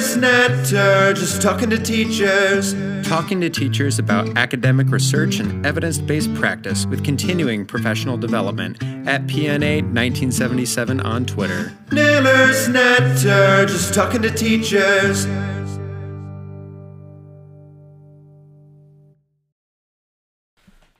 Naylor's 0.00 0.16
Natter, 0.16 1.12
just 1.12 1.42
talking 1.42 1.68
to 1.68 1.76
teachers. 1.76 2.72
Talking 3.06 3.38
to 3.42 3.50
teachers 3.50 3.98
about 3.98 4.34
academic 4.38 4.90
research 4.90 5.40
and 5.40 5.66
evidence 5.66 5.98
based 5.98 6.32
practice 6.36 6.86
with 6.86 7.04
continuing 7.04 7.66
professional 7.66 8.16
development 8.16 8.82
at 9.06 9.26
PNA 9.26 9.82
1977 9.92 11.00
on 11.00 11.26
Twitter. 11.26 11.76
Naylor's 11.92 12.66
Natter, 12.70 13.66
just 13.66 13.92
talking 13.92 14.22
to 14.22 14.30
teachers. 14.30 15.26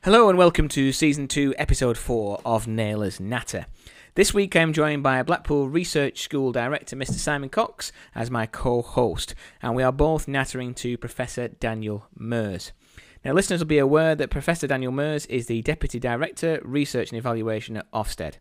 Hello 0.03 0.29
and 0.29 0.37
welcome 0.37 0.67
to 0.67 0.91
Season 0.91 1.27
2, 1.27 1.55
Episode 1.57 1.97
4 1.97 2.41
of 2.45 2.67
Naylor's 2.67 3.19
Natter. 3.19 3.65
This 4.13 4.33
week 4.33 4.57
I'm 4.57 4.73
joined 4.73 5.03
by 5.03 5.23
Blackpool 5.23 5.69
Research 5.69 6.21
School 6.23 6.51
Director 6.51 6.97
Mr. 6.97 7.13
Simon 7.13 7.47
Cox 7.47 7.93
as 8.13 8.29
my 8.29 8.45
co 8.45 8.81
host, 8.81 9.33
and 9.61 9.73
we 9.73 9.83
are 9.83 9.93
both 9.93 10.27
nattering 10.27 10.73
to 10.75 10.97
Professor 10.97 11.47
Daniel 11.47 12.07
Muijs. 12.19 12.71
Now, 13.23 13.31
listeners 13.31 13.61
will 13.61 13.67
be 13.67 13.77
aware 13.77 14.13
that 14.15 14.29
Professor 14.29 14.67
Daniel 14.67 14.91
Muijs 14.91 15.29
is 15.29 15.45
the 15.45 15.61
Deputy 15.61 15.97
Director, 15.97 16.59
Research 16.65 17.11
and 17.11 17.19
Evaluation 17.19 17.77
at 17.77 17.89
Ofsted. 17.93 18.33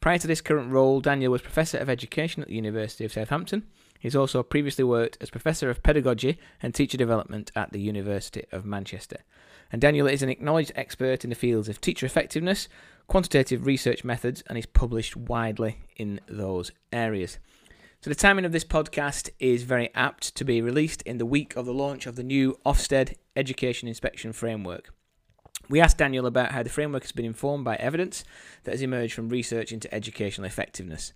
Prior 0.00 0.18
to 0.18 0.26
this 0.26 0.40
current 0.40 0.72
role, 0.72 1.00
Daniel 1.00 1.30
was 1.30 1.42
Professor 1.42 1.78
of 1.78 1.88
Education 1.88 2.42
at 2.42 2.48
the 2.48 2.56
University 2.56 3.04
of 3.04 3.12
Southampton. 3.12 3.68
He's 4.00 4.16
also 4.16 4.42
previously 4.42 4.82
worked 4.82 5.16
as 5.20 5.30
Professor 5.30 5.70
of 5.70 5.84
Pedagogy 5.84 6.38
and 6.60 6.74
Teacher 6.74 6.98
Development 6.98 7.52
at 7.54 7.72
the 7.72 7.80
University 7.80 8.46
of 8.50 8.66
Manchester. 8.66 9.18
And 9.70 9.80
Daniel 9.80 10.08
is 10.08 10.22
an 10.22 10.28
acknowledged 10.28 10.72
expert 10.74 11.22
in 11.22 11.30
the 11.30 11.36
fields 11.36 11.68
of 11.68 11.80
teacher 11.80 12.04
effectiveness, 12.04 12.68
quantitative 13.06 13.66
research 13.66 14.04
methods, 14.04 14.42
and 14.46 14.58
is 14.58 14.66
published 14.66 15.16
widely 15.16 15.78
in 15.96 16.20
those 16.28 16.72
areas. 16.92 17.38
So, 18.00 18.10
the 18.10 18.14
timing 18.14 18.44
of 18.44 18.52
this 18.52 18.64
podcast 18.64 19.30
is 19.38 19.62
very 19.62 19.90
apt 19.94 20.34
to 20.36 20.44
be 20.44 20.60
released 20.60 21.02
in 21.02 21.18
the 21.18 21.26
week 21.26 21.56
of 21.56 21.64
the 21.66 21.72
launch 21.72 22.06
of 22.06 22.16
the 22.16 22.22
new 22.22 22.58
Ofsted 22.66 23.14
Education 23.34 23.88
Inspection 23.88 24.32
Framework. 24.32 24.92
We 25.68 25.80
asked 25.80 25.98
Daniel 25.98 26.26
about 26.26 26.52
how 26.52 26.62
the 26.62 26.68
framework 26.68 27.02
has 27.02 27.12
been 27.12 27.24
informed 27.24 27.64
by 27.64 27.76
evidence 27.76 28.22
that 28.64 28.72
has 28.72 28.82
emerged 28.82 29.14
from 29.14 29.30
research 29.30 29.72
into 29.72 29.92
educational 29.94 30.46
effectiveness 30.46 31.14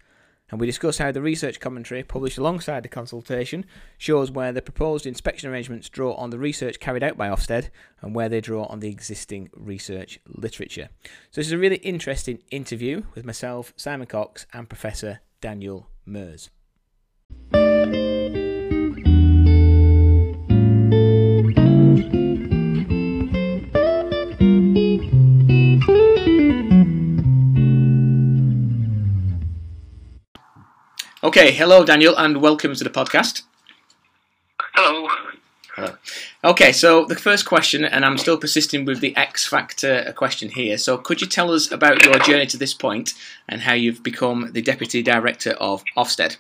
and 0.51 0.61
we 0.61 0.67
discuss 0.67 0.99
how 0.99 1.13
the 1.13 1.21
research 1.21 1.61
commentary 1.61 2.03
published 2.03 2.39
alongside 2.39 2.83
the 2.83 2.89
consultation 2.89 3.65
shows 3.99 4.31
where 4.31 4.53
the 4.53 4.63
proposed 4.63 5.07
inspection 5.07 5.51
arrangements 5.51 5.89
draw 5.89 6.15
on 6.15 6.31
the 6.31 6.39
research 6.39 6.81
carried 6.81 7.03
out 7.03 7.17
by 7.17 7.29
Ofsted 7.29 7.71
and 8.01 8.15
where 8.15 8.29
they 8.29 8.41
draw 8.41 8.65
on 8.65 8.81
the 8.81 8.89
existing 8.89 9.51
research 9.55 10.19
literature. 10.27 10.89
So, 11.31 11.41
this 11.41 11.47
is 11.47 11.53
a 11.53 11.59
really 11.59 11.77
interesting 11.77 12.43
interview 12.51 13.03
with 13.15 13.25
myself, 13.25 13.73
Simon 13.77 14.07
Cox, 14.07 14.47
and 14.53 14.69
Professor 14.69 15.21
Daniel 15.41 15.91
Muijs. 16.07 16.49
Okay, 31.29 31.53
hello 31.53 31.85
Daniel, 31.85 32.17
and 32.17 32.41
welcome 32.41 32.75
to 32.75 32.83
the 32.83 32.89
podcast. 32.89 33.43
Hello. 34.73 35.07
Hello. 35.77 35.95
Okay, 36.43 36.73
so 36.73 37.05
the 37.05 37.17
first 37.17 37.45
question, 37.45 37.85
and 37.85 38.03
I'm 38.03 38.17
still 38.17 38.39
persisting 38.39 38.87
with 38.87 39.01
the 39.01 39.15
X 39.15 39.47
factor 39.47 40.11
question 40.17 40.49
here. 40.49 40.79
So, 40.79 40.97
could 40.97 41.21
you 41.21 41.27
tell 41.27 41.53
us 41.53 41.71
about 41.71 42.03
your 42.03 42.19
journey 42.21 42.47
to 42.47 42.57
this 42.57 42.73
point 42.73 43.13
and 43.47 43.61
how 43.61 43.75
you've 43.75 44.03
become 44.03 44.53
the 44.53 44.63
deputy 44.63 45.03
director 45.03 45.51
of 45.61 45.85
Ofsted? 45.99 46.39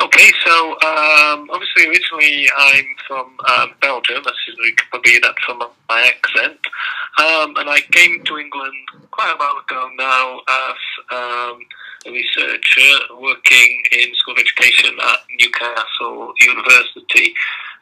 Okay, 0.00 0.30
so 0.44 0.70
um, 0.72 1.48
obviously 1.52 1.86
originally 1.86 2.48
I'm 2.56 2.86
from 3.06 3.36
um, 3.56 3.70
Belgium, 3.80 4.24
as 4.26 4.34
you 4.48 4.74
can 4.74 4.86
probably 4.90 5.12
hear 5.12 5.20
that 5.20 5.36
from 5.46 5.62
my 5.88 6.02
accent, 6.12 6.58
um, 7.20 7.54
and 7.56 7.70
I 7.70 7.82
came 7.92 8.24
to 8.24 8.38
England 8.38 8.74
quite 9.12 9.32
a 9.32 9.36
while 9.36 9.62
ago 9.62 9.90
now 9.96 10.40
as 10.48 10.76
um, 11.12 11.60
a 12.06 12.10
researcher 12.10 12.92
working 13.20 13.82
in 13.92 14.14
school 14.14 14.34
of 14.34 14.40
education 14.40 14.96
at 15.00 15.20
Newcastle 15.38 16.32
University. 16.40 17.34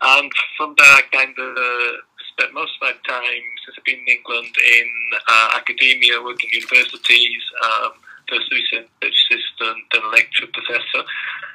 And 0.03 0.31
from 0.57 0.75
there, 0.79 0.87
I 0.87 1.03
kind 1.13 1.35
of 1.39 1.57
uh, 1.57 1.93
spent 2.33 2.55
most 2.55 2.73
of 2.77 2.83
my 2.83 2.93
time 3.09 3.45
since 3.65 3.77
I've 3.79 3.85
been 3.85 4.01
in 4.01 4.09
England 4.09 4.55
in 4.79 4.89
uh, 5.29 5.49
academia, 5.57 6.23
working 6.23 6.51
in 6.53 6.61
universities, 6.61 7.43
um, 7.65 7.93
first 8.29 8.51
research 8.51 8.89
assistant, 9.03 9.79
then 9.93 10.11
lecture 10.13 10.47
professor. 10.53 11.03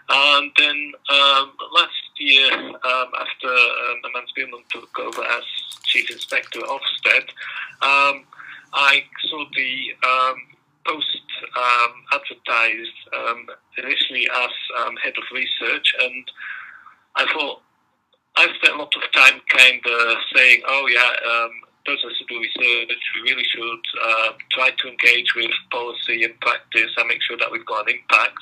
And 0.09 0.52
then 0.58 0.92
um, 1.09 1.52
last 1.74 2.06
year, 2.18 2.52
um, 2.54 3.09
after 3.18 3.50
um, 3.50 3.98
Amanda 4.06 4.30
Spielman 4.36 4.64
took 4.70 5.00
over 5.00 5.24
as 5.24 5.44
chief 5.84 6.09
inspector 6.12 6.59
at 6.59 6.70
Ofsted, 6.70 7.30
um, 7.81 8.25
I 8.74 9.04
saw 9.30 9.46
the 9.56 9.96
um, 10.04 10.55
post 10.85 11.25
um, 11.57 11.94
advertised 12.13 13.00
um, 13.13 13.47
initially 13.78 14.28
as 14.29 14.53
um, 14.79 14.96
head 15.03 15.13
of 15.18 15.23
research, 15.34 15.94
and 16.01 16.25
I 17.16 17.25
thought 17.34 17.62
I 18.38 18.47
spent 18.62 18.75
a 18.75 18.78
lot 18.78 18.94
of 18.95 19.12
time 19.13 19.41
kind 19.50 19.81
of 19.85 20.18
saying, 20.35 20.62
"Oh 20.68 20.88
yeah, 20.88 21.12
um, 21.31 21.51
those 21.85 22.03
of 22.03 22.12
us 22.12 22.18
who 22.19 22.25
do 22.28 22.41
research, 22.41 23.00
we 23.16 23.31
really 23.31 23.45
should 23.45 23.84
uh, 24.03 24.29
try 24.51 24.72
to 24.72 24.88
engage 24.88 25.34
with 25.35 25.51
policy 25.72 26.24
and 26.24 26.40
practice 26.41 26.91
and 26.97 27.07
make 27.07 27.22
sure 27.22 27.38
that 27.38 27.51
we've 27.51 27.66
got 27.66 27.90
an 27.90 27.95
impact." 27.95 28.41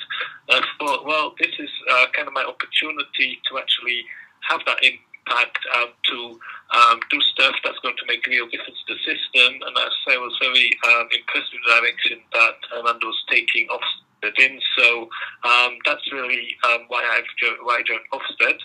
And 0.49 0.63
I 0.63 0.67
thought, 0.79 1.05
well, 1.05 1.33
this 1.39 1.53
is 1.59 1.69
uh, 1.89 2.05
kind 2.13 2.27
of 2.27 2.33
my 2.33 2.43
opportunity 2.43 3.39
to 3.49 3.57
actually 3.57 4.03
have 4.49 4.61
that 4.65 4.79
impact 4.83 5.59
um, 5.77 5.89
to 6.09 6.39
um, 6.73 6.92
do 7.13 7.21
stuff 7.33 7.55
that's 7.63 7.79
going 7.79 7.95
to 7.97 8.05
make 8.07 8.25
a 8.25 8.29
real 8.29 8.49
difference 8.49 8.77
to 8.87 8.93
the 8.93 8.99
system. 9.05 9.61
And 9.61 9.73
I 9.77 10.17
was 10.17 10.35
very 10.41 10.73
um, 10.89 11.07
impressed 11.13 11.53
with 11.53 11.61
the 11.61 11.71
direction 11.77 12.17
that 12.33 12.57
Amanda 12.79 13.05
was 13.05 13.23
taking 13.29 13.67
Ofsted 13.69 14.39
in. 14.39 14.59
So 14.77 15.09
um, 15.43 15.77
that's 15.85 16.05
really 16.11 16.57
um, 16.65 16.85
why 16.87 17.03
I've 17.05 17.29
why 17.63 17.81
I 17.81 17.83
joined 17.85 18.07
Ofsted. 18.11 18.57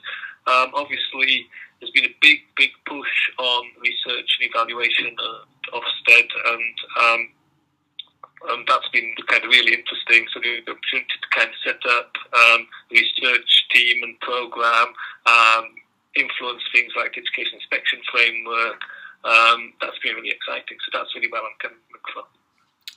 Um, 0.48 0.72
obviously, 0.74 1.46
there's 1.80 1.92
been 1.92 2.06
a 2.06 2.16
big, 2.20 2.40
big 2.56 2.70
push 2.86 3.16
on 3.38 3.64
research 3.82 4.38
and 4.40 4.50
evaluation 4.50 5.06
at 5.06 5.74
Ofsted, 5.74 6.28
and 6.46 6.74
um, 7.04 7.28
and 8.50 8.66
that's 8.68 8.88
been 8.92 9.14
kind 9.26 9.44
of 9.44 9.50
really 9.50 9.74
interesting. 9.74 10.26
So 10.32 10.40
the 10.40 10.62
opportunity 10.62 11.16
to 11.20 11.28
kind 11.34 11.50
of 11.50 11.58
set 11.64 11.82
up 11.90 12.12
um, 12.32 12.66
research 12.90 13.66
team 13.74 14.02
and 14.04 14.18
program, 14.20 14.88
um, 15.26 15.64
influence 16.18 16.62
things 16.72 16.92
like 16.96 17.16
education 17.16 17.58
inspection 17.58 18.00
framework. 18.10 18.80
Um, 19.24 19.72
that's 19.80 19.98
been 20.02 20.14
really 20.14 20.30
exciting. 20.30 20.76
So 20.84 20.98
that's 20.98 21.14
really 21.14 21.28
where 21.28 21.42
I'm 21.42 21.56
coming 21.60 21.78
from. 22.12 22.24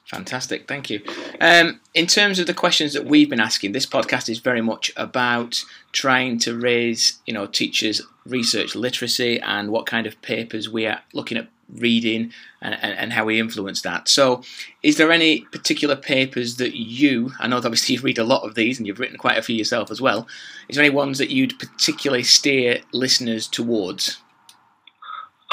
Fantastic, 0.05 0.67
thank 0.67 0.89
you. 0.89 1.01
Um, 1.39 1.79
in 1.93 2.05
terms 2.05 2.37
of 2.37 2.45
the 2.45 2.53
questions 2.53 2.93
that 2.93 3.05
we've 3.05 3.29
been 3.29 3.39
asking, 3.39 3.71
this 3.71 3.85
podcast 3.85 4.27
is 4.27 4.39
very 4.39 4.59
much 4.59 4.91
about 4.97 5.63
trying 5.93 6.37
to 6.39 6.57
raise, 6.57 7.19
you 7.25 7.33
know, 7.33 7.47
teachers' 7.47 8.01
research 8.25 8.75
literacy 8.75 9.39
and 9.39 9.69
what 9.69 9.85
kind 9.85 10.05
of 10.05 10.21
papers 10.21 10.69
we 10.69 10.85
are 10.85 11.01
looking 11.13 11.37
at 11.37 11.47
reading 11.75 12.31
and, 12.61 12.75
and, 12.81 12.97
and, 12.97 13.13
how 13.13 13.25
we 13.25 13.39
influence 13.39 13.81
that. 13.81 14.09
So, 14.09 14.43
is 14.83 14.97
there 14.97 15.11
any 15.11 15.41
particular 15.51 15.95
papers 15.95 16.57
that 16.57 16.77
you, 16.77 17.31
I 17.39 17.47
know 17.47 17.59
that 17.59 17.67
obviously 17.67 17.95
you 17.95 18.01
read 18.01 18.17
a 18.17 18.23
lot 18.23 18.43
of 18.43 18.55
these 18.55 18.77
and 18.77 18.87
you've 18.87 18.99
written 18.99 19.17
quite 19.17 19.37
a 19.37 19.41
few 19.41 19.55
yourself 19.55 19.91
as 19.91 20.01
well, 20.01 20.27
is 20.69 20.75
there 20.75 20.85
any 20.85 20.93
ones 20.93 21.17
that 21.17 21.31
you'd 21.31 21.57
particularly 21.59 22.23
steer 22.23 22.81
listeners 22.91 23.47
towards? 23.47 24.17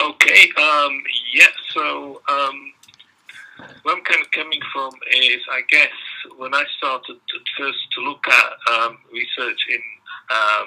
Okay, 0.00 0.48
um, 0.60 1.02
yeah, 1.34 1.46
so 1.74 2.22
um, 2.28 2.72
where 3.82 3.96
I'm 3.96 4.04
kind 4.04 4.24
of 4.24 4.30
coming 4.30 4.60
from 4.72 4.92
is, 5.12 5.40
I 5.50 5.62
guess, 5.68 5.90
when 6.36 6.54
I 6.54 6.64
started 6.78 7.16
first 7.58 7.78
to 7.94 8.00
look 8.02 8.24
at 8.28 8.52
um, 8.72 8.98
research 9.12 9.60
in 9.70 9.80
um, 10.30 10.66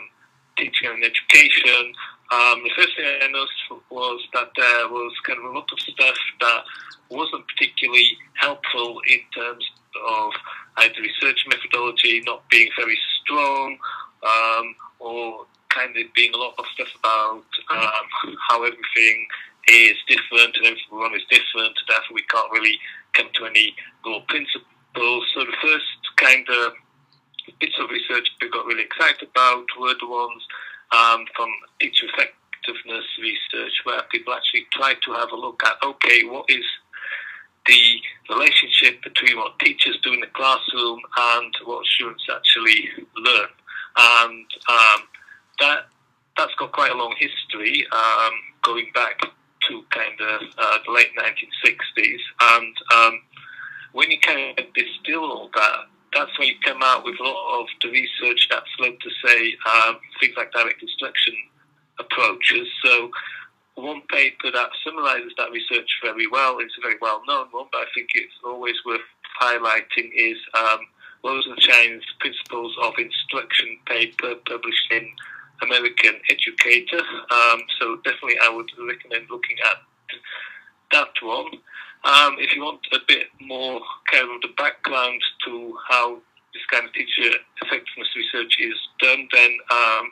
teaching 0.57 0.89
and 0.89 1.03
education, 1.03 1.93
um, 2.31 2.63
the 2.63 2.71
first 2.75 2.95
thing 2.95 3.05
I 3.05 3.27
noticed 3.27 3.83
was 3.89 4.21
that 4.33 4.49
there 4.55 4.87
was 4.87 5.11
kind 5.27 5.39
of 5.39 5.45
a 5.45 5.53
lot 5.53 5.67
of 5.71 5.79
stuff 5.79 6.15
that 6.39 6.63
wasn't 7.09 7.45
particularly 7.47 8.07
helpful 8.35 9.01
in 9.07 9.19
terms 9.35 9.65
of 10.07 10.31
either 10.77 11.01
research 11.01 11.43
methodology 11.49 12.23
not 12.25 12.47
being 12.49 12.69
very 12.77 12.97
strong 13.21 13.77
um, 14.23 14.75
or 14.99 15.45
kind 15.69 15.95
of 15.97 16.13
being 16.15 16.33
a 16.33 16.37
lot 16.37 16.53
of 16.57 16.65
stuff 16.73 16.87
about 16.99 17.43
um, 17.69 18.35
how 18.47 18.63
everything 18.63 19.27
is 19.67 19.95
different 20.07 20.55
and 20.55 20.67
everyone 20.67 21.13
is 21.15 21.27
different, 21.29 21.75
therefore 21.87 22.15
we 22.15 22.23
can't 22.23 22.51
really 22.51 22.79
come 23.13 23.27
to 23.35 23.45
any 23.45 23.75
goal 24.03 24.21
principles. 24.27 25.25
So 25.35 25.43
the 25.43 25.57
first 25.61 25.99
kind 26.15 26.47
of 26.47 26.73
bits 27.59 27.75
of 27.79 27.89
research 27.89 28.27
we 28.41 28.49
got 28.49 28.65
really 28.65 28.83
excited 28.83 29.27
about 29.35 29.65
were 29.79 29.95
the 29.99 30.07
ones 30.07 30.43
um, 30.91 31.25
from 31.35 31.49
teacher 31.79 32.05
effectiveness 32.07 33.05
research 33.19 33.73
where 33.83 34.01
people 34.11 34.33
actually 34.33 34.65
tried 34.71 34.97
to 35.05 35.13
have 35.13 35.31
a 35.31 35.35
look 35.35 35.61
at, 35.65 35.75
okay, 35.83 36.23
what 36.23 36.45
is 36.49 36.65
the 37.65 38.01
relationship 38.29 39.01
between 39.03 39.37
what 39.37 39.57
teachers 39.59 39.97
do 40.03 40.13
in 40.13 40.19
the 40.19 40.27
classroom 40.33 40.99
and 41.17 41.53
what 41.65 41.85
students 41.85 42.25
actually 42.33 42.89
learn. 43.17 43.47
and 43.97 44.45
um, 44.69 45.01
that 45.59 45.85
that's 46.37 46.53
got 46.55 46.71
quite 46.71 46.91
a 46.91 46.95
long 46.95 47.13
history, 47.19 47.85
um, 47.91 48.33
going 48.63 48.89
back 48.93 49.19
to 49.67 49.83
kind 49.89 50.19
of 50.19 50.41
uh, 50.57 50.77
the 50.85 50.91
late 50.91 51.11
1960s. 51.17 52.19
And 52.41 52.75
um, 52.95 53.21
when 53.91 54.09
you 54.09 54.19
kind 54.19 54.57
of 54.57 54.65
distill 54.73 55.40
you 56.41 56.55
come 56.63 56.81
out 56.83 57.03
with 57.03 57.19
a 57.19 57.23
lot 57.23 57.61
of 57.61 57.67
the 57.81 57.89
research 57.89 58.47
that's 58.49 58.69
led 58.79 58.99
to 58.99 59.09
say 59.25 59.55
um, 59.71 59.97
things 60.19 60.35
like 60.37 60.51
direct 60.51 60.81
instruction 60.81 61.35
approaches. 61.99 62.67
So 62.83 63.11
one 63.75 64.01
paper 64.09 64.51
that 64.51 64.69
summarizes 64.83 65.33
that 65.37 65.51
research 65.51 65.89
very 66.03 66.27
well, 66.27 66.59
it's 66.59 66.77
a 66.77 66.81
very 66.81 66.97
well 67.01 67.21
known 67.27 67.47
one, 67.51 67.67
but 67.71 67.79
I 67.79 67.85
think 67.95 68.09
it's 68.15 68.33
always 68.45 68.75
worth 68.85 69.01
highlighting 69.41 70.11
is 70.15 70.37
um, 70.53 70.79
Rosenshine's 71.23 72.05
Principles 72.19 72.75
of 72.81 72.93
Instruction 72.97 73.77
paper 73.85 74.35
published 74.47 74.91
in 74.91 75.07
American 75.61 76.15
Educator. 76.29 76.99
Um, 76.99 77.61
so 77.79 77.97
definitely 77.97 78.37
I 78.41 78.49
would 78.49 78.69
recommend 78.87 79.27
looking 79.29 79.57
at 79.63 79.77
that 80.91 81.09
one. 81.21 81.51
Um, 82.03 82.35
if 82.39 82.55
you 82.55 82.63
want 82.63 82.81
a 82.93 82.99
bit 83.07 83.27
more 83.39 83.79
kind 84.11 84.29
of 84.33 84.41
the 84.41 84.53
background 84.57 85.21
to 85.45 85.77
how 85.87 86.17
this 86.53 86.65
kind 86.71 86.85
of 86.85 86.93
teacher 86.93 87.37
effectiveness 87.61 88.09
research 88.15 88.55
is 88.59 88.75
done, 88.99 89.27
then 89.33 89.51
um, 89.71 90.11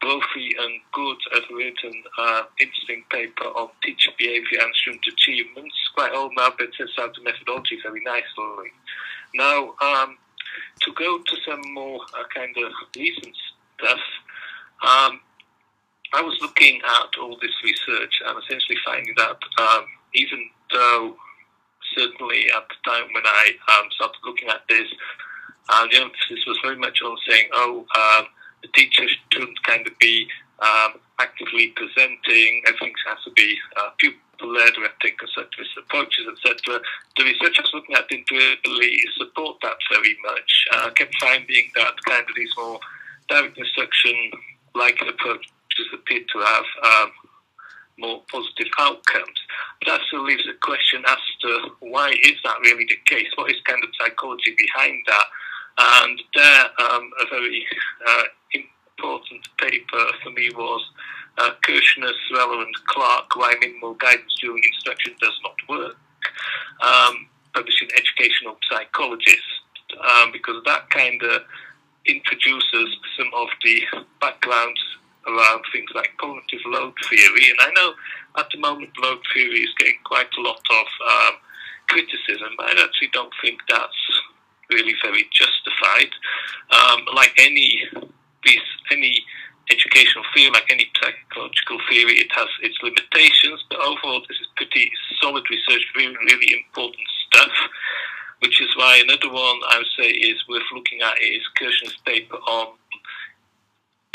Brophy 0.00 0.54
and 0.58 0.80
Good 0.92 1.18
have 1.32 1.48
written 1.50 1.92
an 2.18 2.44
interesting 2.60 3.04
paper 3.10 3.44
on 3.44 3.70
teacher 3.82 4.10
behaviour 4.18 4.60
and 4.60 4.74
student 4.74 5.06
achievements. 5.06 5.74
Quite 5.94 6.12
old 6.12 6.32
now, 6.36 6.50
but 6.50 6.68
it 6.68 6.74
sets 6.76 6.92
out 7.00 7.14
the 7.14 7.22
methodology 7.22 7.78
very 7.82 8.02
nicely. 8.04 8.70
Now, 9.34 9.74
um, 9.80 10.18
to 10.82 10.92
go 10.92 11.18
to 11.18 11.36
some 11.48 11.62
more 11.72 12.00
uh, 12.18 12.24
kind 12.34 12.54
of 12.58 12.72
recent 12.96 13.36
stuff, 13.78 14.00
um, 14.82 15.20
I 16.14 16.22
was 16.22 16.38
looking 16.40 16.80
at 16.84 17.18
all 17.20 17.36
this 17.40 17.54
research 17.64 18.22
and 18.26 18.38
essentially 18.42 18.78
finding 18.84 19.14
that 19.16 19.38
um, 19.58 19.84
even 20.14 20.48
though 20.72 21.16
certainly 21.96 22.46
at 22.56 22.68
the 22.68 22.90
time 22.90 23.08
when 23.12 23.24
I 23.24 23.52
um, 23.72 23.88
started 23.94 24.18
looking 24.24 24.48
at 24.48 24.62
this, 24.68 24.88
uh, 25.68 25.86
the 25.90 25.98
emphasis 26.00 26.44
was 26.46 26.58
very 26.62 26.76
much 26.76 27.00
on 27.02 27.16
saying, 27.28 27.48
oh, 27.52 27.86
um, 27.96 28.26
the 28.62 28.68
teacher 28.74 29.04
shouldn't 29.32 29.62
kind 29.64 29.86
of 29.86 29.98
be 29.98 30.26
um, 30.60 30.94
actively 31.18 31.68
presenting, 31.76 32.62
everything 32.66 32.94
has 33.08 33.18
to 33.24 33.30
be 33.32 33.56
uh, 33.76 33.90
pupil-led, 33.98 34.72
we 34.76 34.82
have 34.82 34.98
to 34.98 35.08
take 35.08 35.18
constructivist 35.18 35.76
approaches, 35.78 36.26
etc. 36.32 36.80
The 37.16 37.24
research 37.24 37.56
I 37.58 37.62
was 37.62 37.70
looking 37.74 37.94
at 37.94 38.08
didn't 38.08 38.30
really 38.30 39.00
support 39.16 39.58
that 39.62 39.76
very 39.92 40.16
much. 40.24 40.66
Uh, 40.72 40.86
I 40.86 40.90
kept 40.90 41.14
finding 41.20 41.70
that 41.76 41.94
kind 42.04 42.22
of 42.22 42.34
these 42.36 42.52
more 42.56 42.80
direct 43.28 43.58
instruction-like 43.58 45.02
approaches 45.02 45.86
appeared 45.92 46.24
to 46.32 46.38
have 46.38 46.64
um, 46.84 47.10
more 47.98 48.22
positive 48.30 48.70
outcomes. 48.78 49.38
But 49.80 49.92
that 49.92 50.00
still 50.08 50.24
leaves 50.24 50.46
a 50.48 50.54
question 50.64 51.02
as 51.06 51.18
to 51.42 51.70
why 51.80 52.10
is 52.10 52.36
that 52.44 52.60
really 52.60 52.86
the 52.88 52.98
case? 53.06 53.28
What 53.36 53.50
is 53.50 53.60
kind 53.64 53.82
of 53.82 53.90
psychology 53.98 54.54
behind 54.56 55.02
that? 55.06 55.26
And 55.78 56.22
there, 56.34 56.64
um, 56.80 57.10
a 57.20 57.26
very 57.30 57.66
uh, 58.06 58.22
important 58.54 59.46
paper 59.58 60.06
for 60.22 60.30
me 60.30 60.50
was 60.54 60.82
uh, 61.38 61.50
Kirschner, 61.62 62.12
Sweller, 62.28 62.62
and 62.62 62.74
Clark, 62.86 63.36
Why 63.36 63.54
Minimal 63.60 63.94
Guidance 63.94 64.34
During 64.40 64.62
Instruction 64.64 65.14
Does 65.20 65.38
Not 65.42 65.56
Work, 65.68 65.96
um, 66.82 67.28
published 67.54 67.82
in 67.82 67.88
Educational 67.94 68.56
Psychologist, 68.70 69.42
um, 70.00 70.32
because 70.32 70.62
that 70.64 70.88
kind 70.90 71.22
of 71.22 71.42
introduces 72.06 72.96
some 73.18 73.30
of 73.34 73.48
the 73.64 73.82
backgrounds 74.20 74.80
around 75.26 75.62
things 75.72 75.90
like 75.94 76.16
cognitive 76.18 76.60
load 76.66 76.94
theory. 77.10 77.50
And 77.50 77.58
I 77.60 77.70
know 77.74 77.92
at 78.38 78.46
the 78.52 78.58
moment 78.60 78.90
load 79.02 79.18
theory 79.34 79.60
is 79.60 79.74
getting 79.78 79.98
quite 80.04 80.28
a 80.38 80.40
lot 80.40 80.60
of 80.70 80.86
um, 81.10 81.34
criticism, 81.88 82.54
but 82.56 82.66
I 82.66 82.82
actually 82.82 83.10
don't 83.12 83.32
think 83.42 83.60
that's 83.68 84.22
really 84.70 84.94
very 85.02 85.26
justified. 85.32 86.10
Um, 86.70 87.06
like 87.14 87.32
any 87.38 87.82
piece, 88.42 88.70
any 88.90 89.24
educational 89.70 90.24
theory, 90.34 90.50
like 90.52 90.70
any 90.70 90.86
psychological 91.00 91.78
theory, 91.90 92.18
it 92.18 92.30
has 92.32 92.48
its 92.62 92.76
limitations. 92.82 93.64
But 93.70 93.80
overall, 93.80 94.22
this 94.28 94.38
is 94.40 94.48
pretty 94.56 94.90
solid 95.20 95.44
research, 95.50 95.84
really, 95.96 96.16
really 96.16 96.64
important 96.64 97.06
stuff. 97.26 97.52
Which 98.40 98.60
is 98.60 98.68
why 98.76 99.02
another 99.02 99.32
one 99.32 99.58
I 99.72 99.78
would 99.78 99.92
say 99.98 100.10
is 100.10 100.36
worth 100.48 100.68
looking 100.74 101.00
at 101.00 101.16
is 101.22 101.42
Kirschner's 101.56 101.96
paper 102.04 102.36
on 102.36 102.76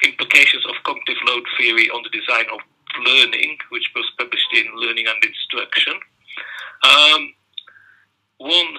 implications 0.04 0.66
of 0.66 0.76
cognitive 0.84 1.18
load 1.26 1.44
theory 1.58 1.90
on 1.90 2.04
the 2.04 2.10
design 2.10 2.46
of 2.54 2.60
learning, 3.06 3.58
which 3.70 3.90
was 3.96 4.06
published 4.18 4.52
in 4.54 4.68
Learning 4.76 5.08
and 5.08 5.24
Instruction. 5.24 5.94
Um, 6.84 7.34
one 8.38 8.78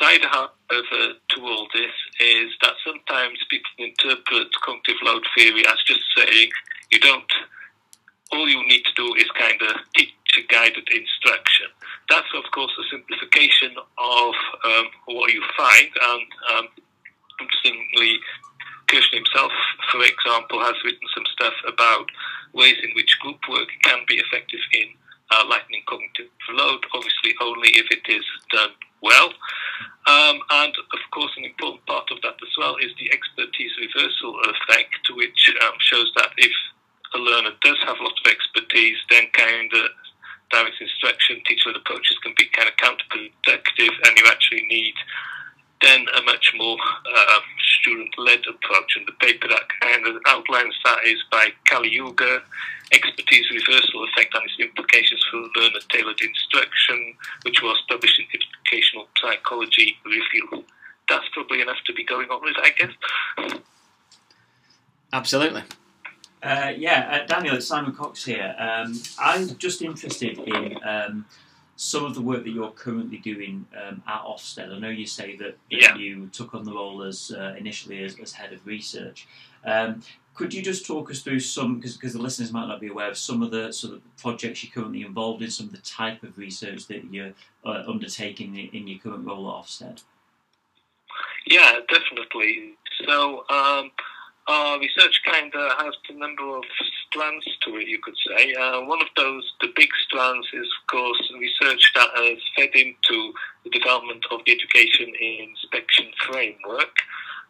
side, 0.00 0.24
however, 0.72 1.14
to 1.30 1.40
all 1.42 1.68
this 1.74 1.92
is 2.20 2.50
that 2.62 2.74
sometimes 2.84 3.38
people 3.50 3.70
interpret 3.78 4.48
cognitive 4.64 5.00
load 5.02 5.24
theory 5.36 5.66
as 5.66 5.76
just 5.86 6.04
saying 6.16 6.50
you 6.90 7.00
don't, 7.00 7.32
all 8.32 8.48
you 8.48 8.66
need 8.66 8.82
to 8.84 8.94
do 8.96 9.14
is 9.14 9.28
kind 9.38 9.60
of 9.62 9.76
teacher 9.94 10.46
guided 10.48 10.88
instruction. 10.88 11.66
That's, 12.08 12.28
of 12.34 12.50
course, 12.52 12.72
a 12.78 12.84
simplification 12.90 13.76
of 13.76 14.34
um, 14.64 14.86
what 15.06 15.32
you 15.32 15.42
find, 15.56 15.90
and 16.02 16.28
um, 16.56 16.68
interestingly, 17.40 18.18
Kirschner 18.88 19.18
himself, 19.18 19.52
for 19.90 20.04
example, 20.04 20.60
has 20.60 20.74
written 20.84 21.08
some 21.14 21.24
stuff 21.32 21.54
about 21.66 22.10
ways 22.52 22.76
in 22.82 22.90
which 22.94 23.18
group 23.20 23.40
work 23.48 23.68
can 23.84 24.00
be 24.06 24.16
effective 24.16 24.60
in 24.74 24.88
uh, 25.30 25.44
lightening 25.48 25.82
cognitive 25.88 26.28
load, 26.52 26.84
obviously 26.92 27.32
only 27.40 27.68
if 27.70 27.86
it 27.90 28.04
is 28.12 28.24
done 28.50 28.70
well. 29.02 29.32
Um, 30.06 30.40
and 30.50 30.74
of 30.74 31.02
course, 31.12 31.30
an 31.36 31.44
important 31.44 31.86
part 31.86 32.10
of 32.10 32.20
that 32.22 32.34
as 32.34 32.54
well 32.58 32.76
is 32.76 32.90
the 32.98 33.12
expertise 33.12 33.70
reversal 33.78 34.34
effect, 34.50 35.06
which 35.14 35.54
um, 35.61 35.61
shows 35.80 36.12
that 36.16 36.30
if 36.36 36.52
a 37.14 37.18
learner 37.18 37.52
does 37.62 37.76
have 37.84 37.98
a 37.98 38.02
lot 38.02 38.12
of 38.12 38.30
expertise, 38.30 38.96
then 39.10 39.24
kind 39.32 39.72
of 39.72 39.90
direct 40.50 40.80
instruction, 40.80 41.42
teacher-led 41.46 41.76
approaches 41.76 42.18
can 42.22 42.34
be 42.36 42.46
kind 42.46 42.68
of 42.68 42.76
counterproductive, 42.76 43.92
and 44.04 44.18
you 44.18 44.24
actually 44.26 44.66
need 44.66 44.94
then 45.80 46.06
a 46.16 46.22
much 46.22 46.52
more 46.56 46.78
uh, 47.16 47.40
student-led 47.78 48.40
approach. 48.46 48.96
And 48.96 49.06
the 49.06 49.12
paper 49.12 49.48
that 49.48 49.62
kind 49.80 50.06
of 50.06 50.16
outlines 50.26 50.74
that 50.84 51.04
is 51.04 51.18
by 51.30 51.48
Kalyuga, 51.66 52.42
Expertise 52.92 53.50
Reversal 53.50 54.04
Effect 54.04 54.34
and 54.34 54.44
its 54.44 54.60
Implications 54.60 55.24
for 55.30 55.38
Learner-Tailored 55.56 56.20
Instruction, 56.20 57.14
which 57.42 57.60
was 57.62 57.82
published 57.88 58.20
in 58.20 58.26
Educational 58.32 59.08
Psychology 59.20 59.96
Review. 60.04 60.64
That's 61.08 61.28
probably 61.32 61.62
enough 61.62 61.78
to 61.86 61.92
be 61.94 62.04
going 62.04 62.28
on 62.28 62.42
with, 62.42 62.56
I 62.62 62.70
guess. 62.70 63.60
Absolutely. 65.32 65.62
Uh, 66.42 66.74
yeah, 66.76 67.22
uh, 67.22 67.26
Daniel, 67.26 67.56
it's 67.56 67.66
Simon 67.66 67.94
Cox 67.94 68.22
here. 68.22 68.54
Um, 68.58 69.00
I'm 69.18 69.56
just 69.56 69.80
interested 69.80 70.38
in 70.38 70.76
um, 70.84 71.24
some 71.76 72.04
of 72.04 72.14
the 72.14 72.20
work 72.20 72.44
that 72.44 72.50
you're 72.50 72.70
currently 72.72 73.16
doing 73.16 73.64
um, 73.82 74.02
at 74.06 74.20
Ofsted. 74.24 74.70
I 74.70 74.78
know 74.78 74.90
you 74.90 75.06
say 75.06 75.36
that, 75.36 75.56
yeah. 75.70 75.96
you 75.96 76.28
took 76.34 76.54
on 76.54 76.64
the 76.64 76.74
role 76.74 77.02
as 77.02 77.32
uh, 77.34 77.54
initially 77.56 78.04
as, 78.04 78.14
as, 78.20 78.32
head 78.34 78.52
of 78.52 78.66
research. 78.66 79.26
Um, 79.64 80.02
could 80.34 80.52
you 80.52 80.60
just 80.60 80.84
talk 80.84 81.10
us 81.10 81.22
through 81.22 81.40
some, 81.40 81.80
because 81.80 82.12
the 82.12 82.20
listeners 82.20 82.52
might 82.52 82.68
not 82.68 82.78
be 82.78 82.88
aware 82.88 83.08
of 83.08 83.16
some 83.16 83.42
of 83.42 83.50
the 83.50 83.72
sort 83.72 83.94
of 83.94 84.16
projects 84.18 84.62
you're 84.62 84.72
currently 84.74 85.00
involved 85.00 85.42
in, 85.42 85.50
some 85.50 85.64
of 85.64 85.72
the 85.72 85.78
type 85.78 86.22
of 86.24 86.36
research 86.36 86.88
that 86.88 87.10
you're 87.10 87.32
uh, 87.64 87.84
undertaking 87.88 88.54
in 88.54 88.86
your 88.86 88.98
current 88.98 89.26
role 89.26 89.48
at 89.48 89.64
Ofsted? 89.64 90.02
Yeah, 91.46 91.78
definitely. 91.88 92.74
So, 93.06 93.44
um, 93.48 93.90
our 94.48 94.78
research 94.80 95.20
kind 95.24 95.54
of 95.54 95.72
has 95.78 95.94
a 96.10 96.14
number 96.14 96.56
of 96.56 96.64
strands 97.06 97.44
to 97.62 97.76
it, 97.76 97.86
you 97.86 97.98
could 98.02 98.16
say. 98.26 98.54
Uh, 98.54 98.80
one 98.82 99.00
of 99.00 99.08
those, 99.16 99.44
the 99.60 99.68
big 99.76 99.88
strands, 100.06 100.46
is 100.52 100.66
of 100.66 100.86
course 100.90 101.32
research 101.38 101.92
that 101.94 102.08
has 102.14 102.38
fed 102.56 102.70
into 102.74 103.32
the 103.64 103.70
development 103.70 104.24
of 104.30 104.40
the 104.44 104.52
education 104.52 105.12
inspection 105.20 106.10
framework. 106.26 106.90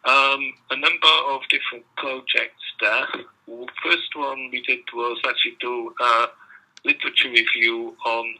Um, 0.05 0.53
a 0.69 0.75
number 0.75 1.15
of 1.29 1.41
different 1.49 1.85
projects 1.97 2.63
there. 2.81 3.07
the 3.47 3.67
First 3.83 4.15
one 4.15 4.49
we 4.51 4.61
did 4.61 4.81
was 4.93 5.17
actually 5.25 5.57
do 5.61 5.93
a 5.99 6.27
literature 6.85 7.29
review 7.29 7.95
on 8.05 8.35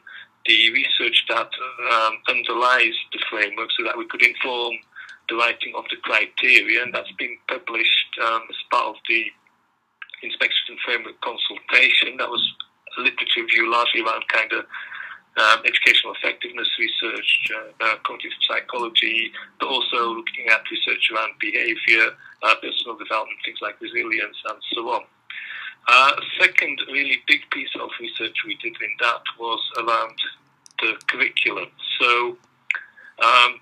the 0.46 0.74
research 0.74 1.24
that 1.30 1.50
um, 1.94 2.18
underlies 2.28 2.94
the 3.14 3.20
framework 3.30 3.70
so 3.78 3.84
that 3.86 3.98
we 3.98 4.06
could 4.08 4.22
inform 4.22 4.76
the 5.30 5.36
writing 5.36 5.74
of 5.76 5.86
the 5.90 5.96
criteria, 6.04 6.84
and 6.84 6.94
that's 6.94 7.12
been 7.14 7.38
published 7.48 8.03
um, 8.22 8.42
as 8.50 8.56
part 8.72 8.86
of 8.86 8.96
the 9.10 9.26
inspection 10.22 10.78
framework 10.86 11.20
consultation. 11.22 12.18
That 12.18 12.30
was 12.30 12.44
a 12.98 13.02
literature 13.02 13.42
review 13.42 13.72
largely 13.72 14.02
around 14.02 14.28
kind 14.28 14.52
of 14.54 14.66
um, 15.38 15.66
educational 15.66 16.14
effectiveness 16.14 16.70
research, 16.78 17.52
uh, 17.56 17.86
uh, 17.86 17.96
cognitive 18.06 18.38
psychology, 18.48 19.32
but 19.60 19.68
also 19.68 20.14
looking 20.14 20.48
at 20.50 20.62
research 20.70 21.10
around 21.14 21.34
behavior, 21.40 22.14
uh, 22.44 22.56
personal 22.62 22.98
development, 22.98 23.40
things 23.44 23.58
like 23.62 23.80
resilience, 23.82 24.38
and 24.50 24.60
so 24.74 24.90
on. 24.90 25.04
Uh, 25.88 26.14
second 26.40 26.80
really 26.88 27.18
big 27.28 27.42
piece 27.52 27.74
of 27.82 27.90
research 28.00 28.36
we 28.46 28.56
did 28.62 28.76
in 28.82 28.94
that 29.00 29.22
was 29.40 29.60
around 29.80 30.16
the 30.80 30.94
curriculum. 31.08 31.70
So, 32.00 32.38
um, 33.24 33.60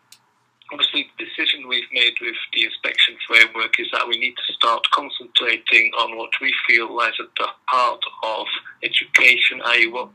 obviously, 0.72 1.08
the 1.18 1.26
decision 1.26 1.68
we've 1.68 1.92
made 1.92 2.14
with 2.22 2.36
the 2.54 2.66
inspection 2.66 3.16
framework 3.28 3.80
is 3.80 3.88
that 3.92 4.08
we 4.08 4.18
need 4.18 4.36
to 4.36 4.54
start 4.54 4.86
concentrating 4.92 5.92
on 6.00 6.18
what 6.18 6.32
we 6.42 6.54
feel 6.68 6.96
lies 6.96 7.14
at 7.20 7.28
the 7.38 7.48
heart 7.66 8.04
of 8.24 8.48
education, 8.84 9.62
i.e., 9.66 9.88
what 9.88 10.12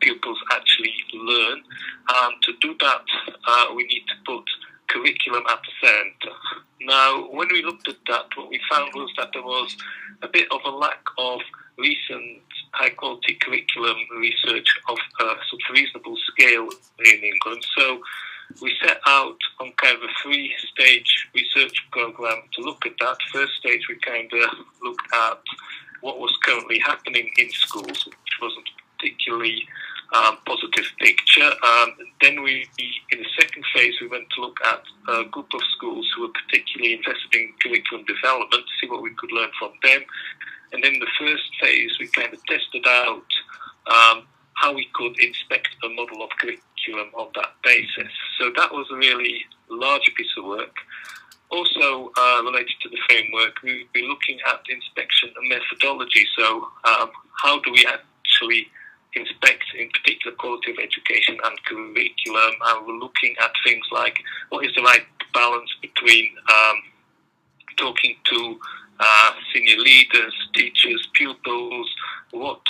pupils 0.00 0.38
actually 0.52 0.94
learn. 1.14 1.62
And 2.08 2.34
to 2.42 2.52
do 2.60 2.76
that, 2.80 3.04
uh, 3.46 3.66
we 3.74 3.84
need 3.84 4.04
to 4.08 4.14
put 4.26 4.44
curriculum 4.88 5.44
at 5.48 5.60
the 5.62 5.88
centre. 5.88 6.36
Now, 6.82 7.26
when 7.30 7.48
we 7.50 7.62
looked 7.62 7.88
at 7.88 7.96
that, 8.08 8.26
what 8.36 8.50
we 8.50 8.60
found 8.70 8.92
was 8.94 9.10
that 9.16 9.30
there 9.32 9.42
was 9.42 9.76
a 10.22 10.28
bit 10.28 10.46
of 10.50 10.60
a 10.66 10.70
lack 10.70 11.02
of 11.18 11.40
recent 11.78 12.42
high 12.72 12.90
quality 12.90 13.36
curriculum 13.40 13.96
research 14.18 14.68
of 14.88 14.98
a 15.20 15.24
sort 15.48 15.62
of 15.68 15.74
reasonable 15.74 16.16
scale 16.30 16.68
in 17.04 17.20
England. 17.24 17.64
So 17.76 18.00
we 18.60 18.74
set 18.82 18.98
out 19.06 19.38
on 19.60 19.72
kind 19.76 19.96
of 19.96 20.02
a 20.02 20.12
three 20.22 20.54
stage 20.72 21.28
research 21.34 21.74
program 21.90 22.42
to 22.54 22.62
look 22.62 22.84
at 22.86 22.92
that. 23.00 23.16
First 23.32 23.54
stage, 23.58 23.86
we 23.88 23.96
kind 23.96 24.30
of 24.32 24.50
looked 24.82 25.06
at 25.12 25.40
what 26.00 26.18
was 26.18 26.36
currently 26.44 26.78
happening 26.78 27.30
in 27.38 27.50
schools, 27.50 28.04
which 28.06 28.38
wasn't 28.40 28.68
particularly 28.98 29.66
um, 30.14 30.38
positive 30.46 30.84
picture. 31.00 31.50
Um, 31.62 31.96
then 32.20 32.42
we, 32.42 32.66
in 33.10 33.18
the 33.18 33.28
second 33.38 33.64
phase, 33.74 33.94
we 34.00 34.08
went 34.08 34.28
to 34.34 34.40
look 34.40 34.58
at 34.64 34.82
a 35.08 35.24
group 35.24 35.48
of 35.54 35.60
schools 35.76 36.10
who 36.14 36.22
were 36.22 36.32
particularly 36.46 36.94
invested 36.94 37.34
in 37.34 37.52
curriculum 37.60 38.04
development 38.06 38.64
to 38.64 38.72
see 38.80 38.90
what 38.90 39.02
we 39.02 39.14
could 39.14 39.32
learn 39.32 39.50
from 39.58 39.72
them. 39.82 40.02
And 40.72 40.82
then 40.82 40.98
the 41.00 41.10
first 41.18 41.50
phase, 41.60 41.98
we 41.98 42.08
kind 42.08 42.32
of 42.32 42.44
tested 42.46 42.86
out 42.86 43.26
um, 43.86 44.26
how 44.54 44.72
we 44.72 44.88
could 44.94 45.18
inspect 45.20 45.68
a 45.84 45.88
model 45.88 46.22
of 46.22 46.30
curriculum 46.38 46.73
on 46.92 47.28
that 47.34 47.52
basis. 47.62 48.12
So 48.38 48.50
that 48.56 48.72
was 48.72 48.86
a 48.92 48.96
really 48.96 49.44
large 49.68 50.10
piece 50.16 50.30
of 50.36 50.44
work. 50.44 50.74
Also 51.50 52.12
uh, 52.16 52.42
related 52.44 52.74
to 52.82 52.88
the 52.88 52.98
framework, 53.08 53.62
we 53.62 53.86
were 53.94 54.08
looking 54.08 54.38
at 54.46 54.60
inspection 54.68 55.30
and 55.36 55.48
methodology. 55.48 56.26
So 56.36 56.68
um, 56.84 57.10
how 57.42 57.60
do 57.60 57.72
we 57.72 57.86
actually 57.86 58.68
inspect 59.14 59.64
in 59.78 59.88
particular 59.90 60.36
quality 60.36 60.72
of 60.72 60.78
education 60.78 61.38
and 61.44 61.64
curriculum 61.64 62.54
and 62.66 62.86
we're 62.86 62.98
looking 62.98 63.34
at 63.40 63.52
things 63.64 63.84
like 63.92 64.18
what 64.48 64.66
is 64.66 64.74
the 64.74 64.82
right 64.82 65.06
balance 65.32 65.70
between 65.80 66.32
um, 66.52 66.76
talking 67.76 68.16
to 68.24 68.58
uh, 69.00 69.32
senior 69.52 69.76
leaders, 69.76 70.34
teachers, 70.54 71.08
pupils, 71.14 71.88
what 72.30 72.60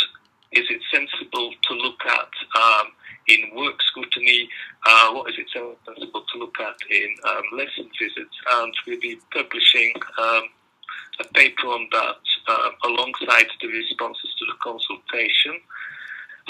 is 0.52 0.64
it 0.70 0.80
sensible 0.92 1.52
to 1.62 1.74
look 1.74 2.00
at 2.06 2.60
um, 2.60 2.86
in 3.28 3.54
work 3.54 3.80
scrutiny, 3.82 4.48
uh, 4.86 5.12
what 5.12 5.30
is 5.30 5.38
it 5.38 5.46
so 5.52 5.76
sensible 5.86 6.24
to 6.32 6.38
look 6.38 6.54
at 6.60 6.76
in 6.90 7.14
um, 7.28 7.42
lesson 7.52 7.90
visits, 8.00 8.36
and 8.52 8.74
we'll 8.86 9.00
be 9.00 9.18
publishing 9.32 9.92
um, 10.18 10.42
a 11.20 11.24
paper 11.32 11.66
on 11.68 11.88
that 11.92 12.16
uh, 12.48 12.70
alongside 12.84 13.46
the 13.60 13.68
responses 13.68 14.30
to 14.38 14.44
the 14.46 14.58
consultation. 14.62 15.60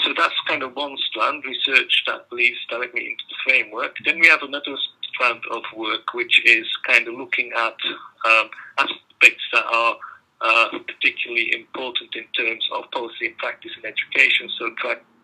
So 0.03 0.13
that's 0.17 0.35
kind 0.47 0.63
of 0.63 0.75
one 0.75 0.97
strand, 1.07 1.43
research 1.45 2.03
that 2.07 2.27
leads 2.31 2.57
directly 2.69 3.07
into 3.07 3.23
the 3.29 3.35
framework. 3.45 3.95
Then 4.03 4.19
we 4.19 4.27
have 4.27 4.41
another 4.41 4.75
strand 5.13 5.39
of 5.51 5.63
work, 5.75 6.13
which 6.13 6.41
is 6.45 6.67
kind 6.85 7.07
of 7.07 7.13
looking 7.13 7.51
at 7.55 7.77
um, 8.25 8.49
aspects 8.77 9.43
that 9.53 9.65
are 9.71 9.95
uh, 10.41 10.67
particularly 10.85 11.53
important 11.53 12.13
in 12.15 12.25
terms 12.37 12.67
of 12.73 12.91
policy 12.91 13.27
and 13.27 13.37
practice 13.37 13.71
in 13.77 13.85
education, 13.85 14.49
so 14.59 14.69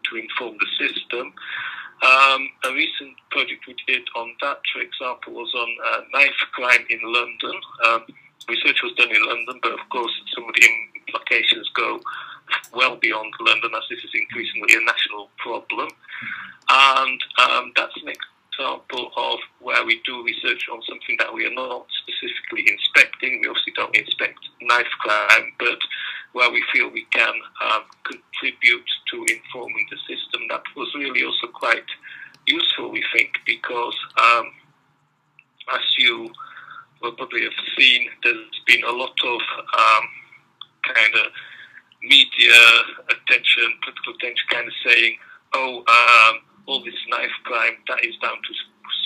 to 0.10 0.16
inform 0.18 0.58
the 0.60 0.88
system. 0.88 1.34
Um, 2.02 2.50
a 2.66 2.74
recent 2.74 3.14
project 3.30 3.68
we 3.68 3.76
did 3.86 4.02
on 4.16 4.34
that, 4.42 4.58
for 4.74 4.82
example, 4.82 5.34
was 5.34 5.54
on 5.54 5.70
uh, 5.86 6.02
knife 6.14 6.42
crime 6.52 6.86
in 6.90 7.00
London. 7.04 7.62
Um, 7.86 8.06
research 8.50 8.82
was 8.82 8.94
done 8.98 9.14
in 9.14 9.24
London, 9.24 9.60
but 9.62 9.74
of 9.74 9.86
course, 9.90 10.12
some 10.34 10.46
of 10.50 10.56
the 10.56 10.68
implications 11.08 11.70
go 11.76 12.02
well 12.74 12.96
beyond 12.96 13.32
London 13.40 13.72
as 13.76 13.84
this 13.90 14.04
is 14.04 14.12
increasingly 14.14 14.76
a 14.76 14.86
national 14.86 15.30
problem. 15.38 15.90
And 16.70 17.22
um, 17.38 17.72
that's 17.76 17.96
an 18.02 18.10
example 18.10 19.12
of 19.16 19.40
where 19.60 19.86
we 19.86 20.02
do 20.06 20.24
research 20.24 20.66
on 20.72 20.82
something 20.88 21.18
that 21.20 21.34
we 21.34 21.46
are 21.46 21.54
not 21.54 21.86
specifically 22.02 22.66
inspecting. 22.68 23.42
We 23.42 23.48
obviously 23.48 23.74
don't 23.76 23.96
inspect 23.96 24.40
knife 24.62 24.92
crime, 25.00 25.54
but 25.60 25.80
where 26.34 26.52
we 26.52 26.64
feel 26.74 26.90
we 26.90 27.06
can 27.12 27.34
um, 27.64 27.84
contribute 28.04 28.90
to 29.12 29.26
informing 29.26 29.86
the 29.90 29.98
system. 30.08 30.48
That 30.50 30.64
was 30.76 30.90
really 30.96 31.24
also 31.24 31.48
quite 31.54 31.86
useful, 32.48 32.92
we 32.92 33.04
think, 33.14 33.32
because 33.46 33.96
um, 34.22 34.52
as 35.74 35.82
you 35.98 36.32
will 37.02 37.14
probably 37.14 37.44
have 37.44 37.60
seen, 37.78 38.10
there's 38.24 38.62
been 38.68 38.84
a 38.84 38.92
lot 38.92 39.16
of 39.24 39.42
um, 39.78 40.06
kind 40.96 41.14
of 41.16 41.32
media 42.04 42.58
attention, 43.10 43.68
political 43.84 44.14
attention, 44.16 44.46
kind 44.50 44.68
of 44.68 44.74
saying, 44.86 45.18
oh, 45.54 45.78
um, 45.80 46.42
all 46.68 46.84
this 46.84 46.96
knife 47.10 47.32
crime, 47.44 47.74
that 47.88 48.04
is 48.06 48.16
down 48.22 48.36
to 48.36 48.54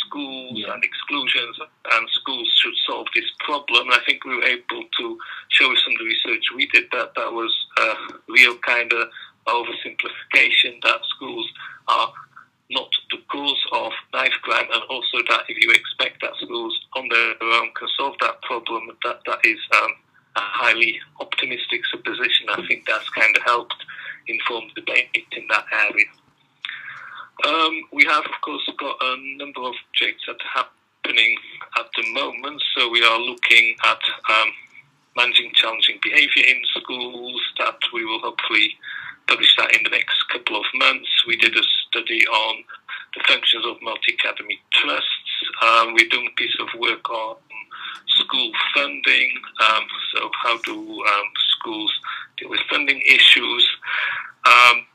schools 0.07 0.53
yeah. 0.55 0.73
and 0.73 0.83
exclusions, 0.83 1.57
and 1.93 2.09
schools 2.11 2.47
should 2.61 2.73
solve 2.87 3.07
this 3.15 3.25
problem. 3.39 3.89
I 3.91 3.99
think 4.05 4.23
we 4.23 4.35
were 4.35 4.43
able 4.43 4.83
to 4.99 5.17
show 5.49 5.73
some 5.75 5.93
of 5.93 5.99
the 5.99 6.05
research 6.05 6.43
we 6.55 6.67
did 6.67 6.85
that 6.91 7.13
that 7.15 7.31
was 7.31 7.53
a 7.77 7.93
real 8.29 8.57
kind 8.59 8.91
of 8.93 9.07
oversimplification 9.47 10.81
that 10.83 10.99
schools 11.15 11.47
are 11.87 12.11
not 12.71 12.89
the 13.11 13.17
cause 13.29 13.63
of 13.73 13.91
knife 14.13 14.33
crime, 14.41 14.67
and 14.73 14.83
also 14.89 15.17
that 15.29 15.43
if 15.47 15.63
you 15.63 15.71
expect 15.71 16.21
that 16.21 16.31
schools 16.41 16.77
on 16.95 17.07
their 17.09 17.33
own 17.41 17.71
can 17.73 17.87
solve 17.97 18.15
that 18.21 18.41
problem, 18.41 18.89
that 19.03 19.19
that 19.25 19.39
is 19.43 19.59
um, 19.81 19.91
a 20.35 20.41
highly 20.41 20.99
optimistic 21.19 21.81
supposition. 21.91 22.47
I 22.49 22.65
think 22.67 22.85
that's 22.87 23.09
kind 23.09 23.35
of 23.37 23.43
helped 23.43 23.75
inform 24.27 24.65
the 24.73 24.81
debate 24.81 25.09
in 25.31 25.45
that 25.49 25.65
area. 25.71 26.05
Um, 27.47 27.81
we 27.91 28.03
have, 28.05 28.25
of 28.25 28.41
course, 28.41 28.67
got 28.79 28.97
a 29.01 29.37
number 29.37 29.61
of 29.61 29.75
projects 29.93 30.23
that 30.27 30.37
are 30.41 30.65
happening 31.03 31.37
at 31.77 31.85
the 31.95 32.13
moment. 32.13 32.61
So 32.75 32.89
we 32.89 33.03
are 33.03 33.19
looking 33.19 33.75
at 33.83 33.99
um, 34.29 34.49
managing 35.15 35.51
challenging 35.53 35.99
behaviour 36.01 36.45
in 36.47 36.61
schools. 36.79 37.41
That 37.59 37.77
we 37.93 38.05
will 38.05 38.19
hopefully 38.19 38.73
publish 39.27 39.55
that 39.57 39.75
in 39.75 39.83
the 39.83 39.89
next 39.89 40.23
couple 40.29 40.57
of 40.57 40.65
months. 40.75 41.09
We 41.27 41.37
did 41.37 41.55
a 41.55 41.63
study 41.87 42.25
on 42.27 42.63
the 43.15 43.23
functions 43.27 43.65
of 43.65 43.81
multi-academy 43.81 44.59
trusts. 44.71 45.31
Um, 45.61 45.93
we're 45.93 46.09
doing 46.09 46.29
a 46.31 46.35
piece 46.35 46.55
of 46.59 46.67
work 46.79 47.09
on 47.09 47.37
school 48.07 48.51
funding. 48.73 49.31
Um, 49.69 49.85
so 50.13 50.29
how 50.43 50.57
do 50.63 50.73
um, 50.73 51.27
schools 51.57 51.91
deal 52.37 52.49
with 52.49 52.61
funding 52.69 53.01
issues? 53.07 53.69
Um, 54.45 54.85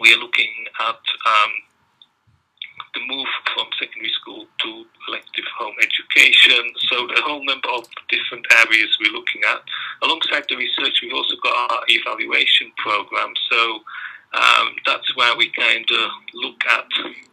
we 0.00 0.14
are 0.14 0.18
looking 0.18 0.52
at 0.80 1.02
um, 1.26 1.52
the 2.94 3.00
move 3.06 3.28
from 3.54 3.66
secondary 3.78 4.12
school 4.20 4.46
to 4.60 4.84
elective 5.08 5.44
home 5.56 5.74
education. 5.80 6.72
So 6.88 7.08
a 7.08 7.20
whole 7.22 7.44
number 7.44 7.68
of 7.68 7.84
different 8.08 8.46
areas 8.64 8.90
we're 9.00 9.12
looking 9.12 9.42
at. 9.48 9.62
Alongside 10.02 10.44
the 10.48 10.56
research, 10.56 11.00
we've 11.02 11.14
also 11.14 11.36
got 11.42 11.70
our 11.70 11.82
evaluation 11.88 12.72
program. 12.76 13.32
So 13.50 13.80
um, 14.34 14.76
that's 14.84 15.08
where 15.16 15.36
we 15.36 15.50
kind 15.52 15.88
of 15.88 16.10
look 16.34 16.60
at 16.68 16.88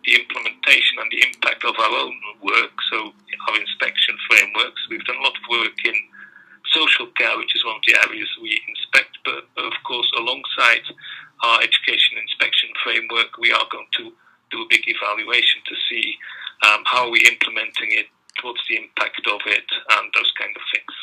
the 0.05 0.15
implementation 0.15 0.99
and 0.99 1.11
the 1.11 1.23
impact 1.27 1.63
of 1.65 1.75
our 1.79 1.93
own 1.99 2.15
work. 2.41 2.75
So 2.91 3.13
our 3.49 3.59
inspection 3.59 4.15
frameworks. 4.29 4.81
We've 4.89 5.03
done 5.05 5.17
a 5.17 5.23
lot 5.23 5.37
of 5.37 5.45
work 5.49 5.77
in 5.85 5.95
social 6.73 7.07
care, 7.17 7.37
which 7.37 7.55
is 7.55 7.65
one 7.65 7.75
of 7.75 7.85
the 7.85 7.95
areas 8.07 8.29
we 8.41 8.59
inspect. 8.67 9.17
But 9.23 9.45
of 9.57 9.73
course, 9.85 10.09
alongside 10.17 10.83
our 11.43 11.61
education 11.61 12.17
inspection 12.17 12.69
framework, 12.83 13.37
we 13.37 13.51
are 13.51 13.67
going 13.71 13.87
to 14.01 14.13
do 14.51 14.61
a 14.61 14.67
big 14.69 14.83
evaluation 14.87 15.61
to 15.67 15.75
see 15.89 16.15
um, 16.65 16.83
how 16.85 17.05
are 17.05 17.11
we 17.11 17.19
implementing 17.29 17.91
it, 17.91 18.07
what's 18.43 18.61
the 18.69 18.77
impact 18.77 19.21
of 19.27 19.41
it, 19.45 19.65
and 19.91 20.11
those 20.13 20.31
kind 20.39 20.55
of 20.55 20.61
things. 20.73 20.93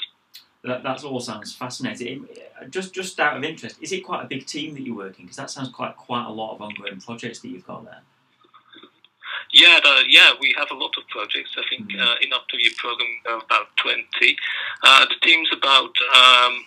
That 0.64 0.82
that's 0.84 1.02
all 1.02 1.18
sounds 1.18 1.52
fascinating. 1.54 2.28
Just 2.70 2.94
just 2.94 3.18
out 3.18 3.36
of 3.36 3.42
interest, 3.42 3.76
is 3.80 3.90
it 3.90 4.04
quite 4.04 4.22
a 4.24 4.28
big 4.28 4.46
team 4.46 4.74
that 4.74 4.82
you're 4.82 4.96
working? 4.96 5.24
Because 5.24 5.36
that 5.36 5.50
sounds 5.50 5.70
quite 5.70 5.96
quite 5.96 6.26
a 6.26 6.30
lot 6.30 6.54
of 6.54 6.62
ongoing 6.62 7.00
projects 7.00 7.40
that 7.40 7.48
you've 7.48 7.66
got 7.66 7.84
there. 7.84 8.02
Yeah, 9.52 9.80
the, 9.82 10.04
yeah, 10.08 10.32
we 10.40 10.54
have 10.56 10.70
a 10.70 10.74
lot 10.74 10.92
of 10.96 11.06
projects. 11.08 11.50
I 11.58 11.62
think 11.68 11.90
mm-hmm. 11.90 12.00
uh, 12.00 12.14
in 12.22 12.32
our 12.32 12.40
two-year 12.48 12.70
program, 12.78 13.08
uh, 13.28 13.38
about 13.44 13.76
twenty. 13.76 14.36
Uh, 14.82 15.04
the 15.06 15.16
team's 15.26 15.48
about 15.52 15.92
um, 16.14 16.64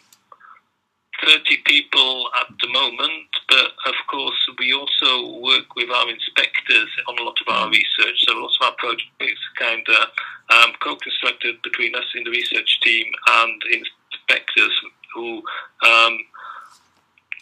30 1.25 1.58
people 1.65 2.29
at 2.39 2.48
the 2.62 2.67
moment, 2.70 3.27
but 3.50 3.72
of 3.86 3.96
course 4.10 4.50
we 4.60 4.74
also 4.74 5.39
work 5.39 5.75
with 5.75 5.89
our 5.89 6.10
inspectors 6.10 6.89
on 7.08 7.17
a 7.20 7.24
lot 7.24 7.38
of 7.41 7.53
our 7.53 7.70
research. 7.70 8.17
So 8.20 8.34
lots 8.34 8.58
of 8.62 8.67
our 8.67 8.75
projects 8.77 9.41
kind 9.58 9.86
of 9.88 10.08
um, 10.55 10.74
co-constructed 10.82 11.62
between 11.63 11.96
us 11.96 12.05
in 12.15 12.24
the 12.24 12.32
research 12.32 12.79
team 12.82 13.12
and 13.27 13.62
inspectors 13.72 14.72
who 15.13 15.41
um, 15.84 16.20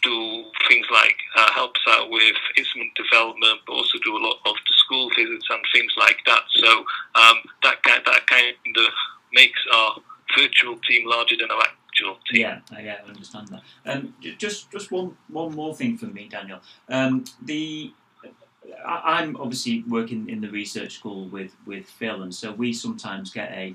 do 0.02 0.44
things 0.68 0.86
like 0.92 1.16
uh, 1.36 1.50
helps 1.52 1.80
out 1.88 2.10
with 2.10 2.36
instrument 2.56 2.92
development, 2.94 3.60
but 3.66 3.72
also 3.72 3.98
do 4.04 4.16
a 4.16 4.22
lot 4.24 4.38
of 4.46 4.54
the 4.54 4.74
school 4.84 5.10
visits 5.16 5.46
and 5.50 5.60
things 5.72 5.92
like 5.98 6.18
that. 6.26 6.42
So 6.54 6.70
um, 7.14 7.36
that 7.62 7.82
kind 7.82 8.02
that 8.06 8.26
kind 8.26 8.76
of 8.76 8.92
makes 9.32 9.60
our 9.72 9.96
virtual 10.36 10.78
team 10.88 11.08
larger 11.08 11.36
than 11.38 11.50
our 11.50 11.66
team. 11.94 12.14
Yeah, 12.32 12.60
I, 12.72 12.80
yeah, 12.82 12.96
I 13.04 13.08
understand 13.08 13.48
that. 13.48 13.62
Um, 13.86 14.14
just 14.38 14.70
just 14.70 14.90
one 14.90 15.16
one 15.28 15.54
more 15.54 15.74
thing 15.74 15.96
from 15.96 16.14
me, 16.14 16.28
Daniel. 16.28 16.60
Um, 16.88 17.24
the 17.42 17.92
I, 18.86 19.20
I'm 19.20 19.36
obviously 19.36 19.84
working 19.88 20.28
in 20.28 20.40
the 20.40 20.48
research 20.48 20.94
school 20.94 21.28
with 21.28 21.54
with 21.66 21.86
Phil, 21.86 22.22
and 22.22 22.34
so 22.34 22.52
we 22.52 22.72
sometimes 22.72 23.32
get 23.32 23.50
a 23.52 23.74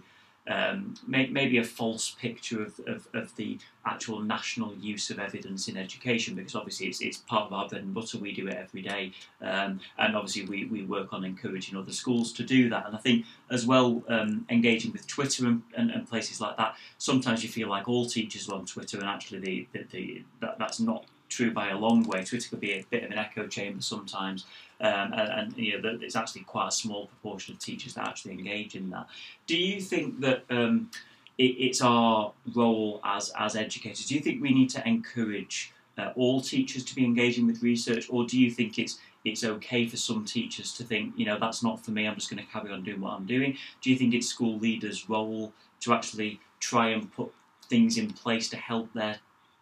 um, 0.49 0.95
may, 1.07 1.27
maybe 1.27 1.57
a 1.57 1.63
false 1.63 2.11
picture 2.19 2.63
of, 2.63 2.79
of, 2.87 3.07
of 3.13 3.35
the 3.35 3.59
actual 3.85 4.19
national 4.19 4.73
use 4.75 5.09
of 5.09 5.19
evidence 5.19 5.67
in 5.67 5.77
education 5.77 6.35
because 6.35 6.55
obviously 6.55 6.87
it's, 6.87 7.01
it's 7.01 7.17
part 7.17 7.45
of 7.45 7.53
our 7.53 7.67
bread 7.67 7.83
and 7.83 7.93
butter. 7.93 8.17
We 8.17 8.33
do 8.33 8.47
it 8.47 8.55
every 8.55 8.81
day. 8.81 9.13
Um, 9.41 9.79
and 9.97 10.15
obviously 10.15 10.45
we, 10.45 10.65
we 10.65 10.83
work 10.83 11.13
on 11.13 11.23
encouraging 11.23 11.77
other 11.77 11.93
schools 11.93 12.33
to 12.33 12.43
do 12.43 12.69
that. 12.69 12.87
And 12.87 12.95
I 12.95 12.99
think 12.99 13.25
as 13.51 13.65
well 13.65 14.03
um, 14.09 14.45
engaging 14.49 14.91
with 14.91 15.07
Twitter 15.07 15.47
and, 15.47 15.61
and, 15.77 15.91
and, 15.91 16.09
places 16.09 16.41
like 16.41 16.57
that 16.57 16.75
sometimes 16.97 17.43
you 17.43 17.49
feel 17.49 17.69
like 17.69 17.87
all 17.87 18.05
teachers 18.07 18.49
are 18.49 18.55
on 18.55 18.65
Twitter 18.65 18.97
and 18.97 19.07
actually 19.07 19.39
the, 19.39 19.67
the, 19.73 19.85
the 19.91 20.23
that, 20.41 20.57
that's 20.57 20.79
not 20.79 21.05
true 21.29 21.51
by 21.51 21.69
a 21.69 21.77
long 21.77 22.03
way. 22.03 22.23
Twitter 22.23 22.49
could 22.49 22.59
be 22.59 22.73
a 22.73 22.85
bit 22.89 23.03
of 23.03 23.11
an 23.11 23.17
echo 23.17 23.47
chamber 23.47 23.81
sometimes, 23.81 24.45
um, 24.81 25.13
and, 25.13 25.29
and, 25.29 25.57
you 25.57 25.81
know 25.81 25.97
it's 26.01 26.15
actually 26.15 26.41
quite 26.41 26.67
a 26.67 26.71
small 26.71 27.07
proportion 27.07 27.53
of 27.53 27.59
teachers 27.59 27.93
that 27.93 28.07
actually 28.07 28.33
engage 28.33 28.75
in 28.75 28.89
that. 28.89 29.07
Do 29.47 29.57
you 29.57 29.79
think 29.81 30.19
that 30.21 30.43
um, 30.49 30.89
it, 31.37 31.55
it's 31.57 31.81
our 31.81 32.33
role 32.53 32.99
as 33.03 33.31
as 33.37 33.55
educators? 33.55 34.05
Do 34.05 34.15
you 34.15 34.21
think 34.21 34.41
we 34.41 34.53
need 34.53 34.69
to 34.71 34.87
encourage 34.87 35.73
uh, 35.97 36.11
all 36.15 36.41
teachers 36.41 36.83
to 36.85 36.95
be 36.95 37.05
engaging 37.05 37.47
with 37.47 37.61
research, 37.61 38.07
or 38.09 38.25
do 38.25 38.39
you 38.39 38.51
think 38.51 38.79
it's 38.79 38.99
it's 39.25 39.43
okay 39.43 39.85
for 39.85 39.97
some 39.97 40.23
teachers 40.23 40.73
to 40.73 40.83
think, 40.83 41.13
you 41.17 41.25
know, 41.25 41.37
that's 41.37 41.61
not 41.61 41.83
for 41.83 41.91
me. 41.91 42.07
I'm 42.07 42.15
just 42.15 42.29
going 42.29 42.43
to 42.43 42.51
carry 42.51 42.71
on 42.71 42.83
doing 42.83 43.01
what 43.01 43.13
I'm 43.13 43.25
doing. 43.25 43.57
Do 43.81 43.89
you 43.89 43.97
think 43.97 44.13
it's 44.13 44.27
school 44.27 44.57
leaders' 44.57 45.09
role 45.09 45.51
to 45.81 45.93
actually 45.93 46.39
try 46.59 46.89
and 46.89 47.11
put 47.11 47.31
things 47.67 47.97
in 47.97 48.11
place 48.11 48.49
to 48.49 48.57
help 48.57 48.91
their 48.93 49.17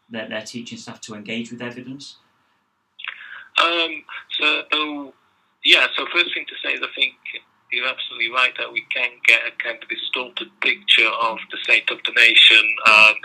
their, 0.09 0.27
their 0.27 0.41
teaching 0.41 0.77
staff 0.77 1.01
to 1.01 1.15
engage 1.15 1.51
with 1.51 1.61
evidence? 1.61 2.17
Um, 3.61 4.03
so, 4.39 5.13
yeah, 5.65 5.87
so 5.95 6.05
first 6.13 6.33
thing 6.33 6.45
to 6.47 6.55
say 6.63 6.75
is 6.75 6.81
I 6.81 6.87
think 6.95 7.15
you're 7.71 7.87
absolutely 7.87 8.31
right 8.31 8.53
that 8.57 8.71
we 8.71 8.85
can 8.93 9.09
get 9.25 9.41
a 9.41 9.51
kind 9.63 9.77
of 9.81 9.89
distorted 9.89 10.49
picture 10.61 11.09
of 11.21 11.37
the 11.51 11.57
state 11.63 11.89
of 11.91 11.97
the 12.05 12.13
nation 12.13 12.63
um, 12.85 13.15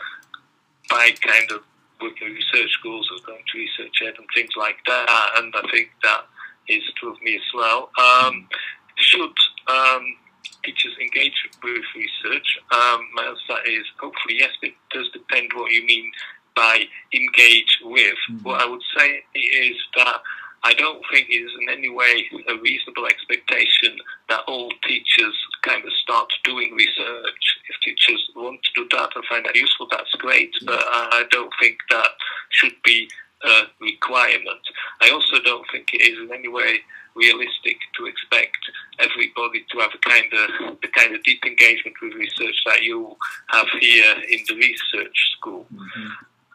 by 0.91 1.11
kind 1.21 1.51
of 1.53 1.63
working 2.01 2.29
with 2.29 2.37
research 2.37 2.71
schools 2.73 3.09
or 3.13 3.25
going 3.25 3.43
to 3.53 3.59
ResearchED 3.59 4.19
and 4.19 4.27
things 4.35 4.51
like 4.57 4.79
that. 4.87 5.07
And 5.37 5.55
I 5.55 5.63
think 5.71 5.91
that 6.03 6.27
is 6.69 6.83
true 6.97 7.13
of 7.13 7.23
me 7.23 7.37
as 7.37 7.55
well. 7.55 7.91
Um, 7.99 8.49
should 8.97 9.35
um, 9.69 10.17
teachers 10.65 10.97
engage 11.01 11.35
with 11.63 11.83
research? 11.95 12.59
Um, 12.73 13.07
my 13.15 13.25
answer 13.25 13.71
is 13.71 13.85
hopefully 14.01 14.39
yes. 14.39 14.51
but 14.61 14.71
It 14.71 14.75
does 14.91 15.09
depend 15.13 15.53
what 15.55 15.71
you 15.71 15.87
mean 15.87 16.11
by 16.55 16.85
engage 17.13 17.79
with. 17.83 18.15
Mm-hmm. 18.31 18.43
What 18.45 18.63
I 18.63 18.67
would 18.67 18.83
say 18.97 19.25
is 19.35 19.77
that 19.97 20.21
I 20.65 20.75
don't 20.75 21.03
think 21.13 21.29
it 21.29 21.35
is 21.35 21.51
in 21.61 21.69
any 21.69 21.91
way 21.91 22.25
a 22.49 22.57
reasonable 22.57 23.07
expectation 23.07 23.97
that 24.29 24.43
all 24.47 24.71
teachers 24.87 25.35
kind 25.63 25.85
of 25.85 25.93
start 26.03 26.33
doing 26.45 26.75
research. 26.75 27.45
If 27.69 27.77
teachers 27.83 28.31
want 28.37 28.61
to 28.63 28.71
do 28.83 28.97
that 28.97 29.11
and 29.17 29.25
find 29.25 29.45
that 29.45 29.57
useful, 29.57 29.89
that's 29.91 30.13
great, 30.19 30.55
but 30.65 30.81
I 30.81 31.25
don't 31.31 31.53
think 31.61 31.79
that 31.91 32.11
should 32.51 32.75
be 32.85 33.09
a 33.45 33.63
requirement. 33.81 34.61
I 35.01 35.11
also 35.11 35.43
don't 35.45 35.67
think 35.73 35.93
it 35.93 36.03
is 36.03 36.19
in 36.19 36.33
any 36.33 36.49
way 36.49 36.79
realistic 37.15 37.77
to 37.97 38.07
expect 38.07 38.57
everybody 38.99 39.65
to 39.71 39.79
have 39.81 39.91
a 39.95 40.09
kind 40.09 40.33
of 40.33 40.81
the 40.81 40.89
kind 40.89 41.15
of 41.15 41.23
deep 41.25 41.45
engagement 41.45 41.97
with 42.01 42.15
research 42.15 42.57
that 42.67 42.83
you 42.83 43.17
have 43.49 43.67
here 43.81 44.15
in 44.31 44.39
the 44.49 44.55
research 44.55 45.17
school. 45.37 45.67
Mm-hmm. 45.75 46.09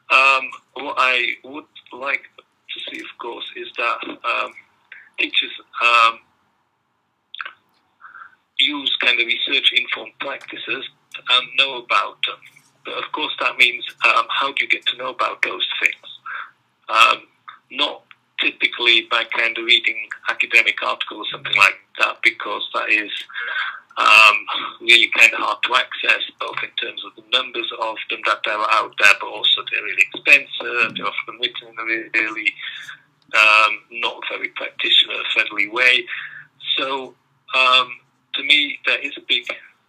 Um, 0.09 0.49
what 0.75 0.95
I 0.97 1.33
would 1.43 1.65
like 1.91 2.23
to 2.37 2.79
see, 2.89 2.99
of 2.99 3.17
course, 3.19 3.45
is 3.55 3.67
that 3.77 3.97
um, 4.07 4.53
teachers 5.19 5.51
um, 5.83 6.19
use 8.59 8.95
kind 9.01 9.19
of 9.19 9.27
research-informed 9.27 10.13
practices 10.19 10.85
and 11.29 11.47
know 11.57 11.77
about 11.79 12.17
them. 12.25 12.39
But 12.85 13.03
of 13.03 13.11
course, 13.11 13.33
that 13.41 13.57
means 13.57 13.83
um, 14.05 14.25
how 14.29 14.53
do 14.53 14.63
you 14.63 14.69
get 14.69 14.85
to 14.87 14.97
know 14.97 15.09
about 15.09 15.41
those 15.41 15.67
things? 15.81 16.19
Um, 16.89 17.23
not 17.71 18.03
typically 18.39 19.07
by 19.11 19.25
kind 19.35 19.57
of 19.57 19.65
reading 19.65 20.07
academic 20.29 20.81
articles 20.83 21.27
or 21.27 21.31
something 21.31 21.55
like 21.57 21.75
that, 21.99 22.17
because 22.23 22.69
that 22.73 22.89
is 22.89 23.11
um, 23.97 24.37
really 24.81 25.09
kind 25.17 25.33
of 25.33 25.39
hard 25.39 25.57
to 25.63 25.75
access, 25.75 26.23
both 26.39 26.57
in 26.63 26.69
terms 26.81 27.01
of 27.05 27.15
the 27.15 27.23
numbers 27.31 27.69
of 27.81 27.95
them 28.09 28.21
that 28.25 28.45
are 28.47 28.67
out 28.71 28.93
there, 28.99 29.13
but 29.19 29.27
also 29.27 29.61
they're 29.71 29.83
really 29.83 30.05
expensive. 30.13 30.95
They're 30.95 31.07
often 31.07 31.39
written 31.41 31.67
in 31.69 31.79
a 31.79 31.85
really 31.85 32.53
um, 33.33 33.81
not 33.91 34.21
very 34.29 34.49
practitioner-friendly 34.49 35.69
way. 35.69 36.05
So, 36.77 37.15
um, 37.55 37.89
to 38.35 38.43
me, 38.43 38.77
there 38.85 38.99
is 38.99 39.13
a 39.17 39.25
big 39.27 39.45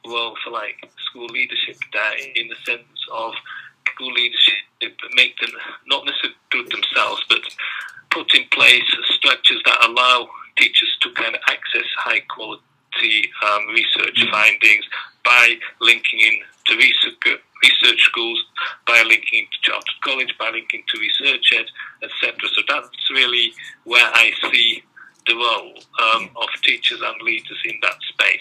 role 0.06 0.36
for 0.42 0.50
like 0.50 0.88
school 1.10 1.26
leadership 1.26 1.76
there, 1.92 2.14
in 2.34 2.48
the 2.48 2.56
sense 2.64 2.88
of 3.12 3.34
school 3.92 4.12
leadership 4.12 4.54
make 5.14 5.38
them 5.40 5.50
not 5.86 6.04
necessarily 6.06 6.36
do 6.50 6.60
it 6.60 6.70
themselves, 6.70 7.22
but 7.28 7.40
put 8.10 8.32
in 8.34 8.44
place 8.52 8.82
structures 9.10 9.60
that 9.64 9.84
allow 9.84 10.28
teachers 10.56 10.96
to 11.02 11.10
kind 11.12 11.34
of 11.34 11.40
access 11.48 11.88
high 11.98 12.20
quality 12.20 12.62
um, 13.46 13.68
research 13.68 14.24
findings 14.30 14.84
by 15.24 15.56
linking 15.80 16.20
in 16.20 16.38
to 16.66 16.76
research, 16.76 17.40
research 17.62 18.00
schools, 18.00 18.42
by 18.86 19.02
linking 19.06 19.46
to 19.52 19.58
chartered 19.62 20.00
college, 20.02 20.34
by 20.38 20.50
linking 20.50 20.82
to 20.88 20.98
ResearchED, 20.98 21.66
etc. 22.02 22.34
So 22.54 22.62
that's 22.68 23.10
really 23.10 23.52
where 23.84 24.10
I 24.14 24.32
see 24.50 24.82
the 25.26 25.34
role 25.34 25.74
um, 26.02 26.30
of 26.36 26.48
teachers 26.62 27.00
and 27.02 27.22
leaders 27.22 27.58
in 27.64 27.78
that 27.82 27.96
space. 28.08 28.40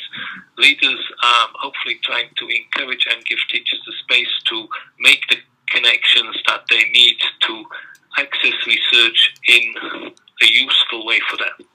Leaders 0.58 1.00
um, 1.24 1.50
hopefully 1.56 2.00
trying 2.04 2.30
to 2.38 2.48
encourage 2.48 3.06
and 3.12 3.24
give 3.26 3.39
teachers 3.50 3.82
the 3.86 3.93
space 4.04 4.32
to 4.50 4.67
make 5.00 5.22
the 5.30 5.38
connections 5.70 6.38
that 6.48 6.62
they 6.70 6.84
need 6.91 7.17
to 7.41 7.65
access 8.17 8.56
research 8.65 9.34
in 9.48 9.74
a 10.41 10.46
useful 10.46 11.06
way 11.06 11.20
for 11.30 11.38
them. 11.38 11.67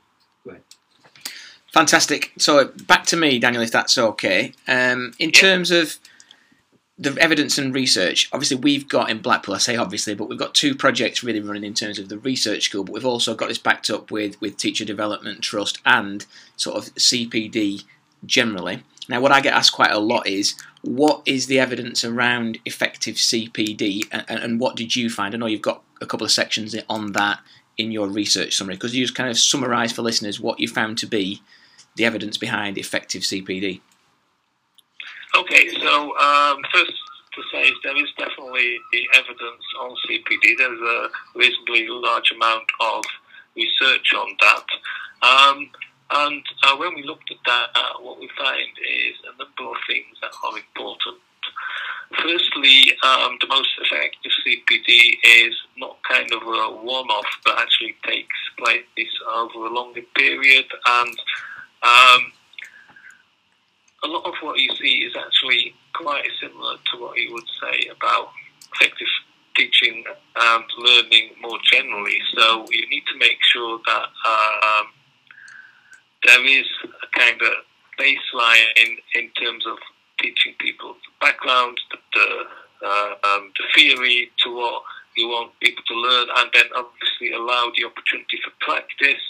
Fantastic. 1.72 2.32
So 2.36 2.66
back 2.86 3.06
to 3.06 3.16
me, 3.16 3.38
Daniel, 3.38 3.62
if 3.62 3.72
that's 3.72 3.96
okay. 3.96 4.52
Um, 4.68 5.14
in 5.18 5.32
terms 5.32 5.70
of 5.70 5.98
the 6.98 7.16
evidence 7.18 7.56
and 7.56 7.74
research, 7.74 8.28
obviously 8.30 8.58
we've 8.58 8.86
got 8.88 9.10
in 9.10 9.22
Blackpool, 9.22 9.54
I 9.54 9.58
say 9.58 9.76
obviously, 9.76 10.14
but 10.14 10.28
we've 10.28 10.38
got 10.38 10.54
two 10.54 10.74
projects 10.74 11.24
really 11.24 11.40
running 11.40 11.64
in 11.64 11.72
terms 11.72 11.98
of 11.98 12.10
the 12.10 12.18
research 12.18 12.64
school, 12.64 12.84
but 12.84 12.92
we've 12.92 13.06
also 13.06 13.34
got 13.34 13.48
this 13.48 13.58
backed 13.58 13.88
up 13.88 14.10
with, 14.10 14.38
with 14.40 14.58
Teacher 14.58 14.84
Development 14.84 15.40
Trust 15.40 15.78
and 15.86 16.26
sort 16.56 16.76
of 16.76 16.94
CPD 16.96 17.84
generally. 18.26 18.82
Now, 19.08 19.22
what 19.22 19.32
I 19.32 19.40
get 19.40 19.54
asked 19.54 19.72
quite 19.72 19.90
a 19.90 19.98
lot 19.98 20.26
is, 20.26 20.54
what 20.82 21.22
is 21.24 21.46
the 21.46 21.58
evidence 21.58 22.04
around 22.04 22.58
effective 22.66 23.16
CPD 23.16 24.02
and, 24.12 24.24
and 24.28 24.60
what 24.60 24.76
did 24.76 24.94
you 24.94 25.08
find? 25.08 25.34
I 25.34 25.38
know 25.38 25.46
you've 25.46 25.62
got 25.62 25.82
a 26.02 26.06
couple 26.06 26.24
of 26.24 26.30
sections 26.30 26.76
on 26.90 27.12
that 27.12 27.40
in 27.78 27.90
your 27.90 28.08
research 28.08 28.56
summary. 28.56 28.74
Because 28.74 28.94
you 28.94 29.02
just 29.02 29.14
kind 29.14 29.30
of 29.30 29.38
summarise 29.38 29.92
for 29.92 30.02
listeners 30.02 30.38
what 30.38 30.60
you 30.60 30.68
found 30.68 30.98
to 30.98 31.06
be 31.06 31.40
the 31.96 32.04
evidence 32.04 32.38
behind 32.38 32.78
effective 32.78 33.22
CPD? 33.22 33.80
Okay, 35.34 35.68
so 35.80 36.16
um, 36.18 36.62
first 36.72 36.92
to 37.34 37.42
say 37.50 37.62
is 37.62 37.74
there 37.82 37.96
is 37.96 38.10
definitely 38.18 38.78
the 38.92 39.08
evidence 39.14 39.64
on 39.80 39.96
CPD. 40.06 40.58
There's 40.58 40.80
a 40.80 41.08
reasonably 41.34 41.86
large 41.88 42.30
amount 42.30 42.66
of 42.80 43.04
research 43.56 44.12
on 44.14 44.36
that. 44.40 44.66
Um, 45.26 45.70
and 46.10 46.42
uh, 46.64 46.76
when 46.76 46.94
we 46.94 47.02
looked 47.04 47.30
at 47.30 47.38
that, 47.46 47.68
uh, 47.74 48.00
what 48.00 48.20
we 48.20 48.28
find 48.36 48.68
is 48.78 49.14
a 49.24 49.38
number 49.38 49.70
of 49.70 49.80
things 49.86 50.16
that 50.20 50.32
are 50.44 50.58
important. 50.58 51.18
Firstly, 52.20 52.92
um, 53.02 53.38
the 53.40 53.46
most 53.48 53.70
effective 53.80 54.32
CPD 54.44 55.16
is 55.24 55.54
not 55.78 55.96
kind 56.08 56.30
of 56.32 56.42
a 56.42 56.76
one-off, 56.84 57.26
but 57.44 57.58
actually 57.58 57.96
takes 58.04 58.36
place 58.58 58.84
over 59.34 59.66
a 59.66 59.72
longer 59.72 60.02
period 60.14 60.66
and 60.86 61.18
um, 61.82 62.32
a 64.04 64.08
lot 64.08 64.24
of 64.24 64.34
what 64.40 64.58
you 64.58 64.68
see 64.80 65.04
is 65.06 65.14
actually 65.16 65.74
quite 65.94 66.26
similar 66.40 66.76
to 66.90 67.00
what 67.00 67.16
you 67.18 67.32
would 67.32 67.48
say 67.60 67.88
about 67.88 68.28
effective 68.74 69.06
teaching 69.56 70.04
and 70.36 70.64
learning 70.78 71.30
more 71.40 71.58
generally. 71.70 72.18
So 72.34 72.66
you 72.70 72.88
need 72.88 73.04
to 73.06 73.18
make 73.18 73.38
sure 73.52 73.78
that 73.86 74.06
um, 74.26 74.86
there 76.24 76.44
is 76.46 76.66
a 76.84 77.18
kind 77.18 77.40
of 77.42 77.52
baseline 77.98 78.64
in, 78.76 78.96
in 79.14 79.30
terms 79.30 79.66
of 79.66 79.76
teaching 80.20 80.54
people 80.58 80.94
the 80.94 81.26
background, 81.26 81.78
the, 81.90 81.98
the, 82.14 82.86
uh, 82.86 83.14
um, 83.24 83.52
the 83.58 83.64
theory 83.74 84.30
to 84.44 84.54
what 84.54 84.82
you 85.16 85.28
want 85.28 85.52
people 85.60 85.82
to 85.86 85.94
learn, 85.94 86.28
and 86.36 86.50
then 86.54 86.64
obviously 86.74 87.32
allow 87.32 87.70
the 87.76 87.84
opportunity 87.84 88.38
for 88.42 88.50
practice. 88.60 89.20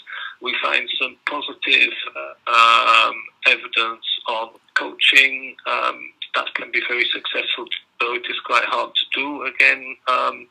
We 0.43 0.55
find 0.61 0.87
some 1.01 1.15
positive 1.27 1.93
uh, 2.15 3.07
um, 3.07 3.15
evidence 3.47 4.05
on 4.27 4.49
coaching 4.75 5.55
um, 5.65 6.11
that 6.35 6.53
can 6.55 6.71
be 6.71 6.81
very 6.87 7.05
successful, 7.13 7.65
though 7.99 8.13
it 8.15 8.25
is 8.29 8.39
quite 8.45 8.65
hard 8.65 8.91
to 8.93 9.19
do 9.19 9.43
again. 9.43 9.95
Um, 10.07 10.47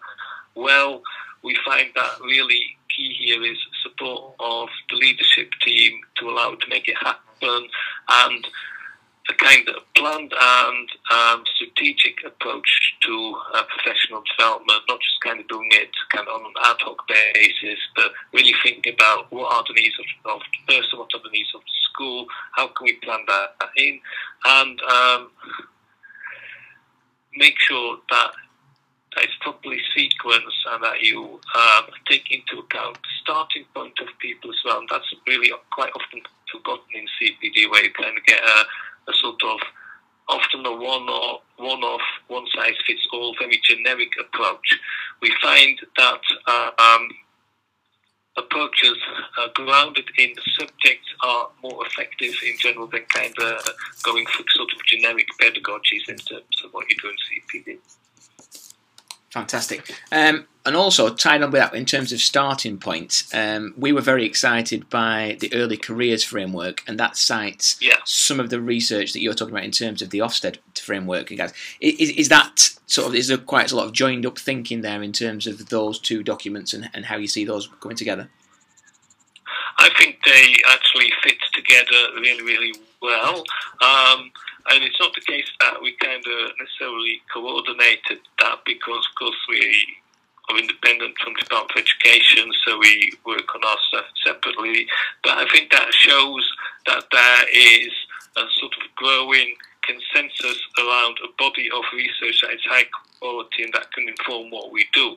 well, 0.55 1.03
we 1.43 1.57
find 1.65 1.89
that 1.95 2.21
really 2.25 2.77
key 2.97 3.15
here 3.19 3.45
is 3.45 3.59
support 3.83 4.35
of 4.41 4.69
the 4.91 4.97
leadership 4.97 5.51
team 5.63 6.01
to 6.19 6.29
allow 6.29 6.53
it 6.53 6.61
to 6.61 6.69
make 6.69 6.89
it 6.89 6.97
happen 6.97 7.69
and 8.09 8.47
a 9.31 9.35
kind 9.35 9.69
of 9.69 9.77
planned 9.95 10.33
and 10.33 10.89
um, 11.13 11.45
strategic 11.55 12.25
approach 12.27 12.97
to 13.03 13.37
uh, 13.55 13.63
professional 13.71 14.23
development, 14.37 14.83
not 14.89 14.99
just 15.01 15.21
kind 15.23 15.41
of 15.41 15.47
doing 15.49 15.69
it 15.73 15.91
kind 16.11 16.27
of 16.27 16.41
on 16.41 16.47
an 16.47 16.53
ad 16.65 16.77
hoc 16.81 17.07
basis, 17.07 17.79
but 17.95 18.11
really 18.33 18.55
thinking 18.63 18.93
about 18.95 19.31
what 19.31 19.53
are 19.55 19.65
the 19.69 19.81
needs 19.81 19.95
of, 19.99 20.33
of 20.33 20.41
the 20.41 20.75
person, 20.75 20.99
what 20.99 21.11
are 21.15 21.23
the 21.23 21.31
needs 21.31 21.51
of 21.55 21.61
the 21.61 21.77
school, 21.91 22.27
how 22.53 22.67
can 22.69 22.85
we 22.85 22.95
plan 22.95 23.21
that 23.29 23.55
in, 23.77 24.01
and 24.45 24.81
um, 24.83 25.31
make 27.37 27.59
sure 27.59 27.99
that 28.11 28.33
it's 29.19 29.35
properly 29.41 29.79
sequenced 29.97 30.63
and 30.71 30.83
that 30.83 31.03
you 31.03 31.39
um, 31.55 31.85
take 32.09 32.31
into 32.31 32.63
account 32.65 32.95
the 32.95 33.09
starting 33.21 33.65
point 33.75 33.93
of 34.01 34.09
people 34.19 34.51
as 34.51 34.57
well. 34.65 34.79
And 34.79 34.89
that's 34.91 35.13
really 35.27 35.51
quite 35.71 35.93
often 35.95 36.23
forgotten 36.51 36.87
in 36.95 37.07
CPD, 37.21 37.71
where 37.71 37.85
you 37.85 37.93
kind 37.93 38.17
of 38.17 38.25
get 38.25 38.41
a, 38.43 38.65
a 39.09 39.13
sort 39.15 39.43
of 39.43 39.61
often 40.29 40.65
a 40.67 40.73
one 40.73 41.09
or 41.09 41.41
one 41.59 41.83
off, 41.83 42.01
one 42.29 42.47
size 42.55 42.75
fits 42.87 43.07
all, 43.13 43.35
very 43.39 43.61
generic 43.65 44.13
approach. 44.21 44.79
We 45.21 45.35
find 45.43 45.79
that 45.97 46.21
uh, 46.47 46.71
um, 46.79 47.09
approaches 48.37 48.97
uh, 49.39 49.49
grounded 49.55 50.09
in 50.19 50.33
the 50.35 50.43
subject 50.59 51.05
are 51.23 51.49
more 51.63 51.87
effective 51.87 52.35
in 52.47 52.57
general 52.59 52.87
than 52.87 53.05
kind 53.09 53.35
of 53.39 53.69
going 54.03 54.27
for 54.27 54.45
sort 54.55 54.73
of 54.73 54.85
generic 54.87 55.27
pedagogies 55.41 56.09
in 56.09 56.17
terms 56.17 56.63
of 56.65 56.73
what 56.73 56.87
you 56.89 56.97
do 57.01 57.09
in 57.09 57.63
CPD. 57.63 57.79
Fantastic. 59.33 59.95
Um, 60.13 60.47
and 60.67 60.77
also, 60.77 61.09
tied 61.09 61.43
on 61.43 61.51
with 61.51 61.61
that, 61.61 61.75
in 61.75 61.87
terms 61.87 62.13
of 62.13 62.21
starting 62.21 62.77
points, 62.77 63.35
um, 63.35 63.73
we 63.79 63.91
were 63.91 64.03
very 64.03 64.27
excited 64.27 64.91
by 64.91 65.39
the 65.41 65.53
early 65.55 65.79
careers 65.79 66.23
framework, 66.23 66.83
and 66.87 67.01
that 67.01 67.17
cites 67.17 67.79
yeah. 67.81 67.97
some 68.05 68.39
of 68.39 68.51
the 68.51 68.61
research 68.61 69.15
that 69.15 69.23
you're 69.23 69.33
talking 69.33 69.55
about 69.55 69.65
in 69.65 69.71
terms 69.71 70.03
of 70.03 70.11
the 70.11 70.19
Ofsted 70.19 70.59
framework. 70.77 71.35
Guys, 71.35 71.55
is, 71.81 72.11
is 72.11 72.29
that 72.29 72.69
sort 72.85 73.09
of 73.09 73.15
is 73.15 73.29
there 73.29 73.39
quite 73.39 73.73
a 73.73 73.77
lot 73.77 73.87
of 73.87 73.93
joined 73.93 74.27
up 74.27 74.39
thinking 74.39 74.83
there 74.83 75.03
in 75.03 75.13
terms 75.13 75.47
of 75.47 75.71
those 75.71 75.99
two 75.99 76.23
documents 76.23 76.75
and, 76.75 76.91
and 76.93 77.07
how 77.07 77.17
you 77.17 77.27
see 77.27 77.47
those 77.47 77.71
coming 77.81 77.97
together? 77.97 78.29
I 79.79 79.89
think 79.97 80.19
they 80.27 80.57
actually 80.69 81.11
fit 81.25 81.39
together 81.55 82.21
really, 82.21 82.43
really 82.43 82.75
well. 83.01 83.43
Um, 83.81 84.31
and 84.71 84.85
it's 84.85 84.99
not 85.01 85.15
the 85.15 85.21
case 85.21 85.49
that 85.61 85.81
we 85.83 85.93
kind 85.97 86.23
of 86.25 86.53
necessarily 86.59 87.21
coordinated 87.33 88.19
that 88.39 88.59
because, 88.65 89.07
of 89.11 89.15
course, 89.19 89.37
we 89.49 89.87
are 90.51 90.59
independent 90.59 91.15
from 91.23 91.35
the 91.35 91.43
Department 91.43 91.73
of 91.79 91.85
Education, 91.85 92.51
so 92.65 92.79
we 92.79 93.13
work 93.27 93.55
on 93.55 93.65
our 93.65 93.79
stuff 93.89 94.07
separately. 94.25 94.87
But 95.23 95.39
I 95.39 95.47
think 95.51 95.71
that 95.73 95.93
shows 95.93 96.45
that 96.87 97.05
there 97.11 97.45
is 97.53 97.93
a 98.37 98.45
sort 98.61 98.73
of 98.81 98.95
growing 98.97 99.55
consensus 99.83 100.61
around 100.79 101.19
a 101.25 101.29
body 101.39 101.69
of 101.75 101.83
research 101.93 102.41
that 102.43 102.55
is 102.55 102.61
high 102.69 102.87
quality 103.19 103.65
and 103.65 103.73
that 103.75 103.93
can 103.93 104.09
inform 104.09 104.51
what 104.51 104.73
we 104.73 104.87
do. 104.93 105.11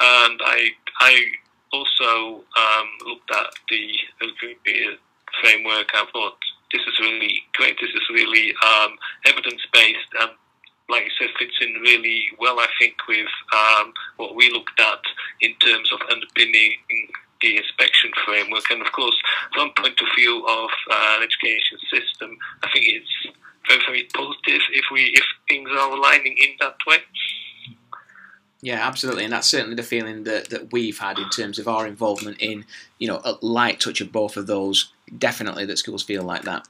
And 0.00 0.40
I, 0.44 0.70
I 1.00 1.24
also 1.72 2.44
um, 2.56 2.88
looked 3.06 3.30
at 3.30 3.50
the 3.68 3.88
framework. 5.40 5.88
I 5.94 6.06
thought 6.12 6.38
this 6.72 6.82
is 6.82 6.98
really 7.00 7.42
great. 7.54 7.76
This 7.80 7.90
is 7.90 8.08
really 8.10 8.54
um, 8.64 8.96
evidence 9.26 9.62
based 9.72 10.12
and 10.20 10.30
like 10.88 11.04
I 11.04 11.10
said, 11.18 11.30
fits 11.38 11.56
in 11.60 11.80
really 11.80 12.26
well, 12.38 12.58
I 12.58 12.66
think, 12.78 12.94
with 13.08 13.28
um, 13.54 13.92
what 14.16 14.34
we 14.34 14.50
looked 14.50 14.78
at 14.78 15.00
in 15.40 15.54
terms 15.56 15.90
of 15.92 16.00
underpinning 16.10 16.72
the 17.40 17.56
inspection 17.56 18.10
framework. 18.24 18.64
And 18.70 18.82
of 18.82 18.92
course, 18.92 19.16
from 19.54 19.72
point 19.76 20.00
of 20.00 20.08
view 20.16 20.44
of 20.46 20.70
uh, 20.90 21.16
an 21.16 21.22
education 21.22 21.78
system, 21.90 22.36
I 22.62 22.68
think 22.72 22.86
it's 22.88 23.36
very, 23.68 23.80
very 23.86 24.08
positive 24.14 24.60
if 24.72 24.84
we 24.92 25.04
if 25.14 25.24
things 25.48 25.70
are 25.70 25.92
aligning 25.92 26.36
in 26.38 26.50
that 26.60 26.76
way. 26.86 26.98
Yeah, 28.64 28.86
absolutely, 28.86 29.24
and 29.24 29.32
that's 29.32 29.48
certainly 29.48 29.74
the 29.74 29.82
feeling 29.82 30.22
that, 30.22 30.50
that 30.50 30.72
we've 30.72 30.98
had 30.98 31.18
in 31.18 31.28
terms 31.30 31.58
of 31.58 31.66
our 31.66 31.84
involvement 31.84 32.36
in, 32.40 32.64
you 33.00 33.08
know, 33.08 33.20
a 33.24 33.36
light 33.42 33.80
touch 33.80 34.00
of 34.00 34.12
both 34.12 34.36
of 34.36 34.46
those. 34.46 34.92
Definitely, 35.18 35.66
that 35.66 35.78
schools 35.78 36.04
feel 36.04 36.22
like 36.22 36.42
that. 36.42 36.68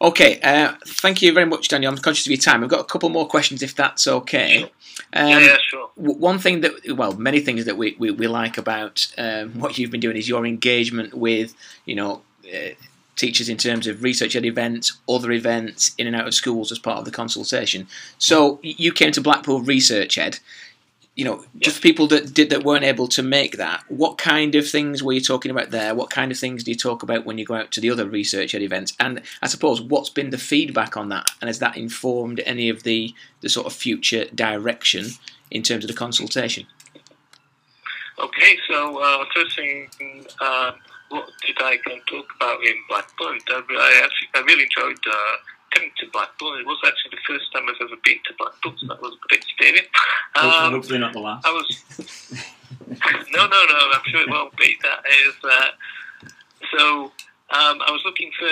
Okay, 0.00 0.38
uh, 0.42 0.74
thank 0.86 1.22
you 1.22 1.32
very 1.32 1.46
much, 1.46 1.66
Daniel. 1.66 1.92
I'm 1.92 1.98
conscious 1.98 2.26
of 2.26 2.30
your 2.30 2.40
time. 2.40 2.62
I've 2.62 2.70
got 2.70 2.80
a 2.80 2.84
couple 2.84 3.08
more 3.08 3.26
questions, 3.26 3.60
if 3.62 3.74
that's 3.74 4.06
okay. 4.06 4.60
Sure. 4.60 4.70
Um, 5.14 5.28
yeah, 5.28 5.38
yeah, 5.40 5.56
sure. 5.68 5.90
W- 5.96 6.18
one 6.18 6.38
thing 6.38 6.60
that, 6.60 6.72
well, 6.96 7.12
many 7.14 7.40
things 7.40 7.64
that 7.64 7.76
we, 7.76 7.96
we, 7.98 8.12
we 8.12 8.28
like 8.28 8.56
about 8.56 9.12
um, 9.18 9.58
what 9.58 9.78
you've 9.78 9.90
been 9.90 10.00
doing 10.00 10.16
is 10.16 10.28
your 10.28 10.46
engagement 10.46 11.12
with, 11.14 11.54
you 11.86 11.96
know, 11.96 12.22
uh, 12.54 12.68
teachers 13.16 13.48
in 13.48 13.56
terms 13.56 13.86
of 13.86 13.96
ResearchED 13.98 14.44
events, 14.44 14.98
other 15.08 15.32
events 15.32 15.94
in 15.96 16.06
and 16.06 16.14
out 16.14 16.26
of 16.26 16.34
schools 16.34 16.70
as 16.70 16.78
part 16.78 16.98
of 16.98 17.06
the 17.06 17.10
consultation. 17.10 17.88
So 18.18 18.60
you 18.62 18.92
came 18.92 19.10
to 19.12 19.20
Blackpool 19.22 19.62
ResearchED 19.62 20.38
you 21.16 21.24
know, 21.24 21.42
just 21.60 21.82
people 21.82 22.06
that 22.08 22.34
did 22.34 22.50
that 22.50 22.62
weren't 22.62 22.84
able 22.84 23.08
to 23.08 23.22
make 23.22 23.56
that. 23.56 23.82
What 23.88 24.18
kind 24.18 24.54
of 24.54 24.68
things 24.68 25.02
were 25.02 25.14
you 25.14 25.20
talking 25.22 25.50
about 25.50 25.70
there? 25.70 25.94
What 25.94 26.10
kind 26.10 26.30
of 26.30 26.38
things 26.38 26.62
do 26.62 26.70
you 26.70 26.76
talk 26.76 27.02
about 27.02 27.24
when 27.24 27.38
you 27.38 27.46
go 27.46 27.54
out 27.54 27.72
to 27.72 27.80
the 27.80 27.90
other 27.90 28.04
ResearchED 28.04 28.60
events? 28.60 28.92
And 29.00 29.22
I 29.40 29.46
suppose 29.46 29.80
what's 29.80 30.10
been 30.10 30.28
the 30.28 30.38
feedback 30.38 30.94
on 30.94 31.08
that, 31.08 31.30
and 31.40 31.48
has 31.48 31.58
that 31.60 31.78
informed 31.78 32.42
any 32.44 32.68
of 32.68 32.82
the 32.82 33.14
the 33.40 33.48
sort 33.48 33.66
of 33.66 33.72
future 33.72 34.26
direction 34.26 35.06
in 35.50 35.62
terms 35.62 35.84
of 35.84 35.88
the 35.88 35.96
consultation? 35.96 36.66
Okay, 38.18 38.58
so 38.68 39.02
uh, 39.02 39.24
first 39.34 39.56
thing, 39.56 39.88
uh, 40.40 40.72
what 41.08 41.30
did 41.46 41.56
I 41.60 41.78
can 41.78 41.98
talk 42.10 42.26
about 42.36 42.62
in 42.62 42.74
Blackpool? 42.90 43.38
I, 43.48 44.02
actually, 44.04 44.28
I 44.34 44.40
really 44.40 44.64
enjoyed. 44.64 44.98
Uh, 45.06 45.36
coming 45.74 45.90
to 45.98 46.06
Blackpool. 46.12 46.54
It 46.58 46.66
was 46.66 46.78
actually 46.86 47.16
the 47.16 47.24
first 47.26 47.52
time 47.52 47.64
I've 47.68 47.80
ever 47.80 47.96
been 48.04 48.18
to 48.26 48.34
Blackpool, 48.38 48.74
so 48.78 48.86
that 48.88 49.00
was 49.00 49.14
a 49.14 49.26
bit 49.28 49.44
experience. 49.44 49.88
Um, 50.36 50.72
hopefully 50.72 50.98
not 50.98 51.12
the 51.12 51.20
last. 51.20 51.46
I 51.46 51.50
was. 51.50 51.84
no, 53.32 53.46
no, 53.46 53.60
no. 53.64 53.78
I'm 53.94 54.02
sure 54.04 54.20
it 54.20 54.30
won't 54.30 54.56
be. 54.56 54.76
That 54.82 55.00
is. 55.26 55.34
Uh, 55.42 55.70
so 56.76 57.04
um, 57.50 57.80
I 57.80 57.90
was 57.90 58.02
looking 58.04 58.30
for 58.38 58.48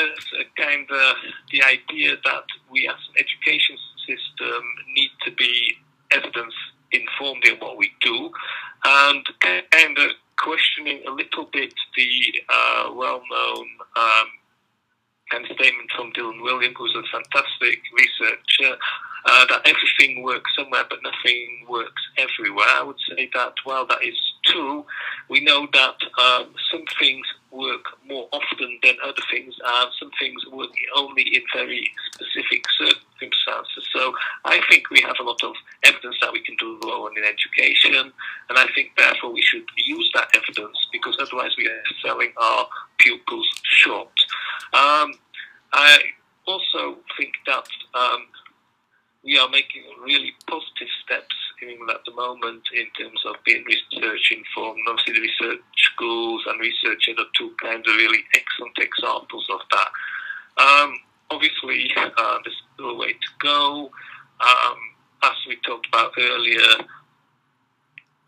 kind 0.57 0.89
of 0.91 1.17
the 1.51 1.63
idea 1.63 2.17
that 2.25 2.45
we 2.71 2.89
as 2.89 2.95
an 2.95 3.15
education 3.19 3.77
system 4.07 4.63
need 4.95 5.11
to 5.25 5.31
be 5.33 5.77
evidence 6.11 6.55
informed 6.93 7.45
in 7.45 7.57
what 7.59 7.77
we 7.77 7.91
do, 8.01 8.31
and 8.85 9.27
kind 9.41 9.99
of 9.99 10.11
questioning 10.37 11.03
a 11.07 11.11
little 11.11 11.49
bit 11.53 11.75
the 11.97 12.43
uh, 12.49 12.93
well-known. 12.95 13.67
Um, 13.97 14.27
of 15.33 15.47
statement 15.47 15.91
from 15.97 16.13
Dylan 16.13 16.41
Wiliam, 16.41 16.75
who's 16.77 16.95
a 16.95 17.03
fantastic 17.11 17.81
researcher, 17.93 18.77
uh, 19.27 19.47
that 19.47 19.63
everything 19.67 20.23
works 20.23 20.51
somewhere 20.57 20.85
but 20.89 21.01
nothing 21.03 21.67
works 21.69 22.03
everywhere. 22.19 22.69
I 22.69 22.83
would 22.83 22.99
say 23.09 23.31
that 23.35 23.55
while 23.65 23.87
that 23.87 24.05
is 24.05 24.17
true, 24.45 24.85
we 25.29 25.41
know 25.41 25.67
that 25.73 25.97
um, 26.21 26.55
some 26.71 26.85
things 26.99 27.27
work 27.51 27.85
more 28.07 28.29
often 28.33 28.79
than 28.83 28.95
other 29.03 29.23
things, 29.31 29.55
and 29.65 29.91
some 29.99 30.11
things 30.21 30.45
work 30.53 30.71
only 30.97 31.23
in 31.23 31.43
very 31.55 31.89
specific 32.13 32.65
circumstances. 32.77 33.89
So 33.95 34.13
I 34.45 34.61
think 34.69 34.91
we 34.91 35.01
have 35.03 35.17
a 35.21 35.23
lot 35.23 35.43
of 35.43 35.55
evidence 35.85 36.17
that 36.21 36.33
we 36.33 36.43
can 36.45 36.57
do 36.57 36.79
well 36.83 37.07
in 37.07 37.25
education, 37.25 38.13
and 38.49 38.59
I 38.59 38.67
think 38.75 38.91
therefore 38.97 39.33
we 39.33 39.43
should 39.43 39.65
use 39.87 40.11
that 40.15 40.29
evidence 40.35 40.77
because 40.93 41.17
otherwise 41.19 41.53
we 41.57 41.67
are 41.67 41.83
selling 42.05 42.33
our 42.37 42.67
pupils 42.99 43.49
short. 43.63 44.11
Um, 44.73 45.15
I 45.73 45.99
also 46.47 46.99
think 47.17 47.35
that 47.47 47.67
um, 47.95 48.27
we 49.25 49.39
are 49.39 49.49
making 49.49 49.83
really 50.03 50.33
positive 50.47 50.89
steps 51.05 51.35
in 51.63 51.71
England 51.71 51.91
at 51.91 52.05
the 52.05 52.13
moment 52.15 52.63
in 52.75 52.87
terms 52.99 53.21
of 53.27 53.37
being 53.45 53.65
research 53.65 54.33
informed. 54.33 54.81
Obviously, 54.89 55.15
the 55.15 55.21
research 55.21 55.61
schools 55.93 56.43
and 56.47 56.61
research 56.61 57.09
are 57.09 57.25
two 57.37 57.53
kinds 57.63 57.89
of 57.89 57.97
really 57.97 58.25
excellent 58.35 58.77
examples 58.79 59.47
of 59.53 59.61
that. 59.73 59.89
Um, 60.63 60.95
obviously, 61.31 61.91
uh, 61.97 62.39
there's 62.45 62.63
still 62.75 62.91
a 62.91 62.97
way 62.97 63.13
to 63.13 63.31
go. 63.41 63.91
Um, 64.41 64.79
as 65.23 65.37
we 65.49 65.57
talked 65.67 65.87
about 65.89 66.13
earlier, 66.19 66.85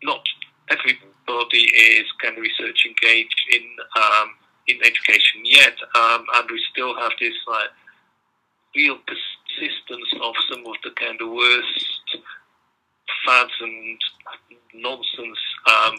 not 0.03 0.23
everybody 0.69 1.63
is 1.63 2.05
kind 2.21 2.37
of 2.37 2.41
research 2.41 2.85
engaged 2.85 3.41
in 3.53 3.63
um, 3.95 4.29
in 4.67 4.77
education 4.83 5.41
yet, 5.43 5.75
um, 5.95 6.25
and 6.35 6.49
we 6.49 6.61
still 6.71 6.95
have 6.95 7.11
this 7.19 7.33
like 7.47 7.69
real 8.75 8.97
persistence 9.07 10.09
of 10.21 10.33
some 10.49 10.65
of 10.65 10.75
the 10.83 10.91
kind 10.99 11.19
of 11.21 11.29
worst 11.29 12.17
fads 13.25 13.51
and 13.61 13.99
nonsense 14.73 15.39
um, 15.67 15.95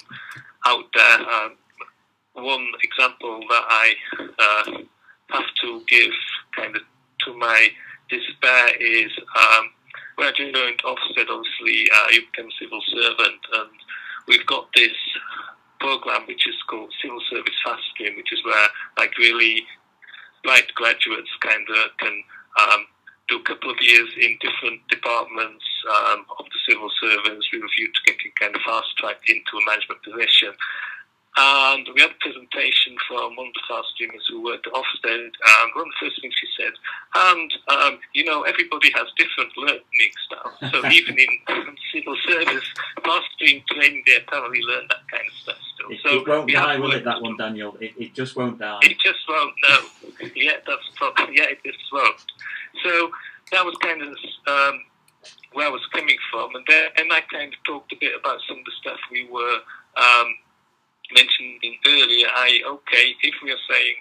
out 0.66 0.84
there. 0.94 1.20
Um, 1.20 1.56
one 2.34 2.66
example 2.82 3.40
that 3.48 3.64
I 3.68 3.94
uh, 4.38 4.78
have 5.30 5.46
to 5.62 5.82
give 5.88 6.12
kind 6.54 6.76
of 6.76 6.82
to 7.24 7.34
my 7.36 7.68
despair 8.08 8.76
is 8.80 9.10
um, 9.36 9.70
when 10.16 10.28
I 10.28 10.32
joined 10.32 10.82
Ofsted, 10.84 11.26
obviously, 11.30 11.90
uh, 11.94 12.06
you 12.10 12.22
become 12.32 12.50
civil 12.60 12.80
servant, 12.86 13.40
and 13.54 13.70
we've 14.26 14.46
got 14.46 14.68
this 14.74 14.92
program 15.80 16.22
which 16.26 16.46
is 16.48 16.56
called 16.68 16.92
Civil 17.02 17.20
Service 17.30 17.54
Fast 17.64 17.82
which 17.98 18.32
is 18.32 18.44
where 18.44 18.68
like 18.96 19.16
really 19.18 19.66
bright 20.42 20.72
graduates 20.74 21.30
kind 21.40 21.66
of 21.68 21.96
can 21.98 22.22
um, 22.60 22.86
do 23.28 23.36
a 23.36 23.42
couple 23.42 23.70
of 23.70 23.76
years 23.80 24.08
in 24.20 24.38
different 24.40 24.80
departments 24.88 25.64
um, 25.90 26.24
of 26.38 26.46
the 26.46 26.60
civil 26.68 26.90
service 27.00 27.44
with 27.52 27.62
a 27.62 27.70
view 27.76 27.88
to 27.92 28.00
getting 28.06 28.32
kind 28.40 28.56
of 28.56 28.62
fast 28.62 28.88
tracked 28.96 29.28
into 29.28 29.52
a 29.60 29.64
management 29.68 30.02
position. 30.02 30.52
And 31.40 31.86
we 31.94 32.00
had 32.00 32.10
a 32.10 32.18
presentation 32.18 32.96
from 33.06 33.36
one 33.36 33.46
of 33.46 33.54
the 33.54 33.62
fast 33.68 33.88
streamers 33.94 34.26
who 34.28 34.42
worked 34.42 34.66
at 34.66 34.72
Ofsted, 34.72 35.30
and 35.30 35.66
one 35.74 35.86
of 35.86 35.92
the 35.94 36.06
first 36.06 36.20
things 36.20 36.34
she 36.34 36.48
said, 36.58 36.72
and, 37.14 37.54
um, 37.68 38.00
you 38.12 38.24
know, 38.24 38.42
everybody 38.42 38.90
has 38.90 39.06
different 39.16 39.56
learning 39.56 40.12
styles. 40.26 40.72
So 40.72 40.84
even 40.90 41.16
in 41.16 41.28
civil 41.92 42.16
service, 42.26 42.64
stream 43.38 43.62
training, 43.70 44.02
they 44.06 44.16
apparently 44.16 44.60
learn 44.62 44.86
that 44.88 45.06
kind 45.08 45.22
of 45.26 45.34
stuff 45.34 45.56
still. 45.74 45.90
It, 45.90 46.00
so 46.02 46.20
it 46.20 46.28
won't 46.28 46.50
die, 46.50 46.78
will 46.78 46.92
it, 46.92 47.04
that 47.04 47.22
one, 47.22 47.36
Daniel? 47.36 47.76
It, 47.80 47.92
it 47.96 48.14
just 48.14 48.36
won't 48.36 48.58
die. 48.58 48.80
it 48.82 48.98
just 48.98 49.20
won't. 49.28 49.54
No. 49.68 49.78
Yeah, 50.34 50.52
that's 50.66 50.82
probably. 50.96 51.36
Yeah, 51.36 51.46
it 51.50 51.62
just 51.64 51.78
won't. 51.92 52.20
So 52.84 53.10
that 53.52 53.64
was 53.64 53.76
kind 53.80 54.02
of 54.02 54.08
um, 54.46 54.84
where 55.52 55.68
I 55.68 55.70
was 55.70 55.86
coming 55.92 56.16
from, 56.32 56.54
and 56.54 56.64
then 56.68 56.88
and 56.96 57.12
I 57.12 57.20
kind 57.32 57.52
of 57.52 57.62
talked 57.64 57.92
a 57.92 57.96
bit 58.00 58.12
about 58.18 58.40
some 58.48 58.58
of 58.58 58.64
the 58.64 58.72
stuff 58.80 58.98
we 59.10 59.28
were 59.30 59.58
um, 59.96 60.34
mentioning 61.14 61.78
earlier. 61.86 62.28
I 62.34 62.60
okay, 62.66 63.14
if 63.22 63.34
we 63.42 63.50
are 63.52 63.64
saying 63.70 63.96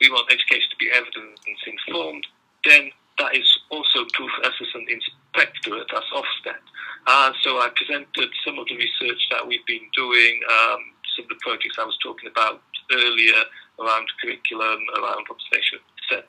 we 0.00 0.10
want 0.10 0.32
education 0.32 0.68
to 0.70 0.76
be 0.76 0.90
evidence 0.90 1.40
informed, 1.66 2.26
then 2.64 2.90
that 3.18 3.36
is 3.36 3.46
also 3.70 4.04
true 4.14 4.28
for 4.36 4.46
us 4.46 4.54
as 4.60 4.68
an 4.74 4.86
inspectorate, 4.88 5.90
as 5.94 6.02
Ofsted. 6.14 6.62
Uh, 7.06 7.32
so 7.42 7.58
I 7.58 7.68
presented 7.74 8.30
some 8.44 8.58
of 8.58 8.66
the 8.66 8.76
research 8.76 9.20
that 9.30 9.46
we've 9.46 9.64
been 9.66 9.86
doing, 9.94 10.40
um, 10.50 10.80
some 11.16 11.24
of 11.24 11.28
the 11.30 11.40
projects 11.40 11.76
I 11.78 11.84
was 11.84 11.98
talking 12.02 12.30
about 12.30 12.62
earlier 12.92 13.42
around 13.80 14.06
curriculum, 14.20 14.78
around 14.96 15.26
observation, 15.30 15.78
etc. 15.98 16.24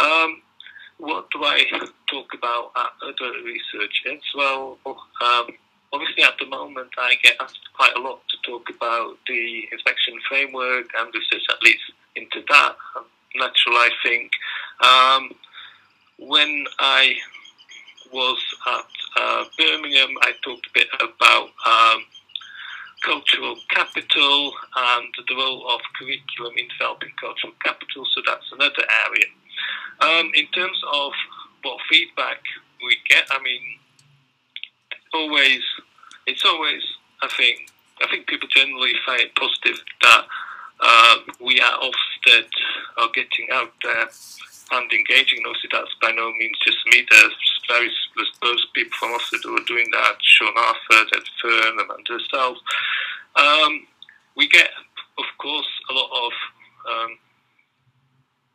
Um, 0.00 0.42
what 0.98 1.30
do 1.30 1.44
I 1.44 1.64
talk 2.10 2.32
about 2.34 2.72
at 2.76 2.92
other 3.02 3.32
research? 3.44 4.04
Well, 4.36 4.78
um, 4.86 5.48
obviously 5.94 6.24
at 6.24 6.34
the 6.40 6.46
moment 6.46 6.90
I 6.98 7.14
get 7.22 7.36
asked 7.40 7.60
quite 7.76 7.96
a 7.96 8.00
lot 8.00 8.20
to 8.28 8.36
talk 8.50 8.68
about 8.68 9.16
the 9.28 9.68
inspection 9.70 10.14
framework 10.28 10.86
and 10.98 11.14
research 11.14 11.42
that 11.48 11.62
leads 11.62 11.80
into 12.16 12.42
that. 12.48 12.76
Natural, 13.36 13.76
I 13.76 13.90
think. 14.02 14.30
Um, 14.80 15.30
when 16.18 16.64
I 16.78 17.14
was 18.12 18.38
at 18.66 19.20
uh, 19.20 19.44
Birmingham, 19.58 20.10
I 20.22 20.32
talked 20.42 20.66
a 20.66 20.70
bit 20.74 20.88
about 21.00 21.48
um, 21.66 22.04
cultural 23.02 23.56
capital 23.70 24.52
and 24.76 25.14
the 25.28 25.34
role 25.34 25.68
of 25.70 25.80
curriculum 25.98 26.54
in 26.56 26.68
developing 26.78 27.10
cultural 27.20 27.52
capital. 27.64 28.06
So 28.14 28.22
that's 28.26 28.50
another 28.52 28.84
area. 29.06 29.26
Um, 30.00 30.30
in 30.34 30.46
terms 30.48 30.80
of 30.92 31.12
what 31.62 31.78
feedback 31.90 32.38
we 32.84 32.96
get, 33.08 33.24
I 33.30 33.42
mean, 33.42 33.78
always 35.14 35.62
always 36.44 36.82
I 37.22 37.28
think 37.28 37.70
I 38.02 38.06
think 38.10 38.26
people 38.26 38.48
generally 38.48 38.92
find 39.06 39.20
it 39.20 39.34
positive 39.36 39.78
that 40.02 40.26
uh, 40.80 41.16
we 41.40 41.60
are 41.60 41.78
Ofsted 41.80 42.48
are 42.98 43.08
getting 43.14 43.48
out 43.52 43.72
there 43.82 44.08
and 44.72 44.92
engaging. 44.92 45.42
Obviously, 45.46 45.70
that's 45.72 45.94
by 46.02 46.10
no 46.10 46.32
means 46.32 46.58
just 46.64 46.78
me. 46.90 47.06
There's 47.10 47.36
very 47.68 47.90
there's 48.16 48.32
those 48.42 48.66
people 48.74 48.92
from 48.98 49.12
Ofsted 49.12 49.44
who 49.44 49.56
are 49.56 49.64
doing 49.66 49.86
that. 49.92 50.16
Sean 50.20 50.52
Harford, 50.54 51.08
Heather 51.12 51.24
Fearn, 51.40 51.78
and 51.78 52.08
herself. 52.08 52.58
Um, 53.36 53.86
we 54.36 54.48
get, 54.48 54.70
of 55.18 55.24
course, 55.38 55.68
a 55.90 55.94
lot 55.94 56.10
of 56.10 56.32
um, 56.90 57.18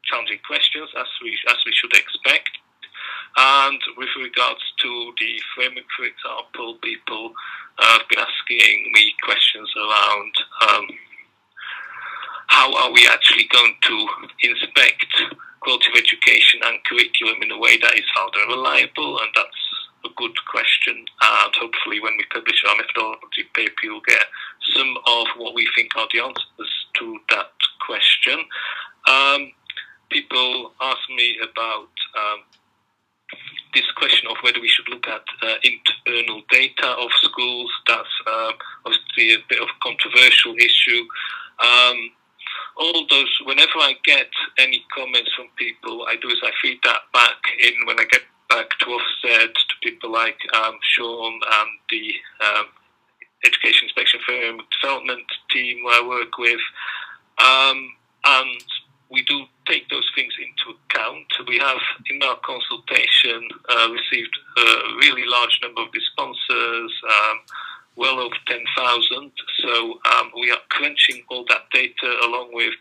challenging 0.04 0.40
questions, 0.46 0.90
as 0.98 1.08
we 1.24 1.38
as 1.50 1.58
we 1.66 1.72
should 1.74 1.94
expect. 1.94 2.52
And 3.38 3.80
with 3.98 4.10
regards 4.20 4.62
to 4.82 5.14
the 5.20 5.32
framework, 5.56 5.86
for 5.96 6.06
example, 6.06 6.80
people 6.82 7.34
have 7.80 8.02
been 8.10 8.20
asking 8.20 8.92
me 8.92 9.14
questions 9.24 9.70
around 9.78 10.34
um, 10.68 10.88
how 12.48 12.76
are 12.76 12.92
we 12.92 13.08
actually 13.08 13.48
going 13.52 13.76
to 13.84 14.08
inspect 14.44 15.06
quality 15.62 15.90
of 15.92 16.00
education 16.00 16.60
and 16.66 16.84
curriculum 16.86 17.42
in 17.42 17.52
a 17.52 17.60
way 17.60 17.78
that 17.78 17.94
is 17.94 18.06
valid 18.16 18.34
and 18.42 18.50
reliable, 18.50 19.20
and 19.20 19.30
that's 19.36 19.64
a 20.06 20.10
good 20.18 20.36
question. 20.50 20.96
And 20.98 21.54
hopefully, 21.56 22.00
when 22.00 22.18
we 22.18 22.26
publish 22.34 22.64
our 22.68 22.76
methodology 22.76 23.46
paper, 23.54 23.84
you'll 23.84 24.02
get 24.08 24.26
some 24.76 24.98
of 25.08 25.28
what 25.38 25.54
we 25.54 25.68
think 25.76 25.96
are 25.96 26.08
the 26.12 26.22
answers 26.22 26.74
to 26.96 27.18
that 27.30 27.52
question. 27.86 28.40
Um, 29.08 29.52
people 30.10 30.74
ask 30.82 31.00
me 31.16 31.38
about 31.44 31.92
um, 32.18 32.40
this 33.74 33.86
question 34.00 34.28
of 34.30 34.38
whether 34.42 34.60
we 34.60 34.70
should 34.70 34.90
look 34.90 35.08
at 35.08 35.24
uh, 35.44 35.56
internal 35.64 36.42
data 36.50 36.88
of 36.88 37.10
schools. 37.22 37.72
That's 37.88 38.16
um, 38.28 38.54
obviously 38.86 39.34
a 39.36 39.46
bit 39.48 39.62
of 39.62 39.68
a 39.68 39.84
controversial 39.84 40.56
issue. 40.56 41.04
Um, 41.60 42.12
all 42.78 43.06
those, 43.10 43.32
whenever 43.46 43.78
I 43.78 43.94
get 44.06 44.32
any 44.58 44.84
comments 44.96 45.32
from 45.36 45.48
people, 45.58 46.06
I 46.08 46.16
do 46.16 46.30
is 46.30 46.40
I 46.44 46.52
feed 46.62 46.80
that 46.84 47.02
back 47.14 47.38
in 47.60 47.86
when 47.86 48.00
I 48.00 48.06
get 48.06 48.24
back 48.50 48.70
to 48.80 48.86
Ofsted 48.86 49.54
to 49.54 49.76
people 49.84 50.12
like 50.12 50.40
um, 50.56 50.80
Sean 50.94 51.34
and 51.34 51.70
the 51.90 52.14
um, 52.46 52.66
Education 53.46 53.88
Inspection 53.88 54.20
Firm 54.28 54.62
Development 54.82 55.26
team 55.52 55.84
I 55.88 56.06
work 56.08 56.38
with. 56.38 56.60
Um, 57.38 57.94
and 58.26 58.64
we 59.12 59.24
do 59.24 59.46
take 59.68 59.90
those 59.90 60.08
things 60.16 60.34
into 60.40 60.78
account. 60.78 61.26
We 61.48 61.58
have, 61.58 61.80
in 62.10 62.22
our 62.24 62.38
consultation, 62.38 63.48
uh, 63.70 63.90
received 63.90 64.36
a 64.58 64.64
really 65.02 65.24
large 65.26 65.60
number 65.64 65.82
of 65.82 65.88
responses, 65.94 66.92
um, 67.10 67.40
well 67.96 68.20
over 68.20 68.36
10,000. 68.48 69.32
So 69.64 70.00
um, 70.14 70.32
we 70.40 70.52
are 70.52 70.62
crunching 70.70 71.24
all 71.30 71.46
that 71.50 71.70
data 71.74 72.18
along 72.24 72.52
with 72.54 72.74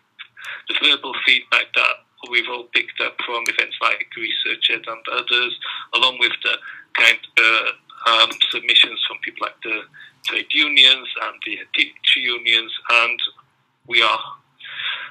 the 0.69 0.75
verbal 0.83 1.15
feedback 1.27 1.67
that 1.75 1.95
we've 2.31 2.49
all 2.51 2.65
picked 2.75 3.01
up 3.01 3.17
from 3.25 3.45
events 3.49 3.77
like 3.81 4.07
ResearchED 4.17 4.87
and 4.87 5.05
others, 5.13 5.59
along 5.95 6.19
with 6.21 6.33
the 6.43 6.55
kind 6.95 7.19
of 7.39 7.75
uh, 8.07 8.23
um, 8.23 8.31
submissions 8.51 9.03
from 9.07 9.19
people 9.23 9.47
like 9.47 9.61
the 9.63 9.83
trade 10.27 10.47
unions 10.53 11.09
and 11.23 11.35
the 11.47 11.59
teacher 11.75 12.21
unions, 12.21 12.73
and 12.91 13.19
we 13.87 14.03
are 14.03 14.19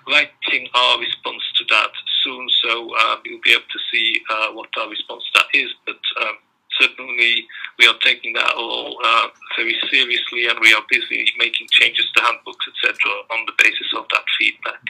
writing 0.07 0.67
our 0.73 0.99
response 0.99 1.43
to 1.57 1.65
that 1.69 1.91
soon, 2.23 2.47
so 2.63 2.95
um, 2.97 3.19
you'll 3.25 3.41
be 3.43 3.51
able 3.51 3.69
to 3.71 3.79
see 3.91 4.21
uh, 4.29 4.51
what 4.53 4.69
our 4.79 4.89
response 4.89 5.23
to 5.33 5.41
that 5.41 5.59
is. 5.59 5.69
But 5.85 5.99
um, 6.21 6.35
certainly, 6.79 7.45
we 7.79 7.87
are 7.87 7.97
taking 8.01 8.33
that 8.33 8.53
all 8.55 8.97
uh, 9.03 9.27
very 9.57 9.75
seriously, 9.89 10.47
and 10.47 10.59
we 10.59 10.73
are 10.73 10.83
busy 10.89 11.25
making 11.37 11.67
changes 11.71 12.09
to 12.15 12.21
handbooks, 12.23 12.65
etc., 12.67 12.97
on 13.31 13.45
the 13.45 13.53
basis 13.57 13.93
of 13.95 14.05
that 14.11 14.23
feedback. 14.39 14.81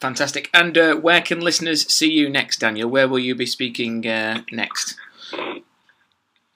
Fantastic. 0.00 0.48
And 0.54 0.78
uh, 0.78 0.94
where 0.96 1.20
can 1.20 1.40
listeners 1.40 1.90
see 1.92 2.10
you 2.10 2.30
next, 2.30 2.58
Daniel? 2.60 2.88
Where 2.88 3.06
will 3.06 3.18
you 3.18 3.34
be 3.34 3.46
speaking 3.46 4.06
uh, 4.06 4.42
next? 4.50 4.96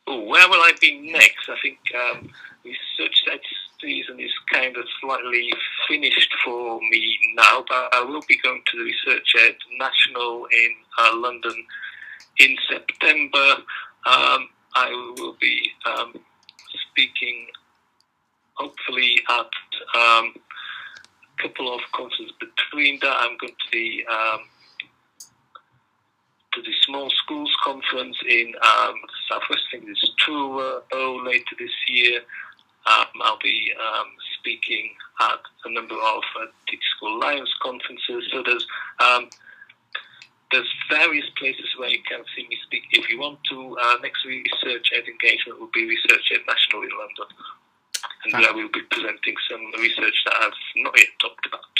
Oh, 0.07 0.21
where 0.25 0.49
will 0.49 0.61
I 0.61 0.73
be 0.81 1.13
next? 1.13 1.49
I 1.49 1.57
think 1.63 1.79
um, 1.95 2.31
research 2.65 3.23
that 3.27 3.41
season 3.81 4.19
is 4.19 4.33
kind 4.65 4.77
of 4.77 4.85
slightly 5.01 5.51
finished 5.89 6.33
for 6.45 6.81
me 6.91 7.19
now, 7.35 7.65
but 7.69 7.89
I 7.93 8.03
will 8.03 8.23
be 8.29 8.39
going 8.43 8.63
to 8.67 8.79
the 8.79 8.91
ResearchED 8.91 9.57
National 9.79 10.47
in 10.47 10.71
uh, 10.99 11.11
London 11.17 11.67
in 12.39 12.57
September. 12.69 13.57
Um, 14.07 14.49
I 14.75 15.15
will 15.19 15.37
be 15.41 15.71
um, 15.87 16.15
speaking, 16.91 17.47
hopefully, 18.55 19.17
at 19.29 19.51
um, 20.01 20.35
a 20.35 21.43
couple 21.43 21.75
of 21.75 21.81
conferences. 21.95 22.33
Between 22.41 22.99
that, 23.03 23.17
I'm 23.19 23.37
going 23.39 23.53
to 23.53 23.71
the 23.73 24.07
um, 24.07 24.41
to 26.55 26.63
the 26.63 26.73
Small 26.87 27.11
Schools 27.11 27.53
Conference 27.65 28.17
in 28.29 28.53
um, 28.63 28.95
Southwest. 29.29 29.63
I 29.69 29.79
think 29.79 29.85
it's 29.89 30.11
Truro 30.19 30.83
later 31.25 31.57
this 31.59 31.71
year. 31.89 32.21
Um, 32.87 33.07
I'll 33.23 33.39
be 33.43 33.73
um, 33.81 34.09
speaking 34.39 34.91
at 35.21 35.41
a 35.65 35.73
number 35.73 35.95
of 35.95 36.23
uh, 36.41 36.47
School 36.97 37.17
Alliance 37.17 37.51
conferences. 37.63 38.29
So 38.31 38.43
there's 38.45 38.67
um, 39.01 39.31
there's 40.53 40.71
various 40.91 41.25
places 41.39 41.67
where 41.79 41.89
you 41.89 42.03
can 42.09 42.23
see 42.37 42.47
me 42.49 42.57
speak. 42.65 42.85
If 42.93 43.09
you 43.09 43.19
want 43.19 43.39
to, 43.51 43.77
uh, 43.81 43.97
next 44.03 44.25
week, 44.27 44.47
ResearchED 44.47 45.09
engagement 45.09 45.59
will 45.59 45.73
be 45.73 45.83
ResearchED 45.83 46.47
National 46.47 46.83
in 46.83 46.91
London, 46.95 47.29
and 48.25 48.45
there 48.45 48.55
we'll 48.55 48.69
be 48.69 48.83
presenting 48.91 49.35
some 49.51 49.65
research 49.81 50.15
that 50.27 50.35
I've 50.43 50.53
not 50.77 50.95
yet 50.97 51.09
talked 51.21 51.47
about. 51.47 51.75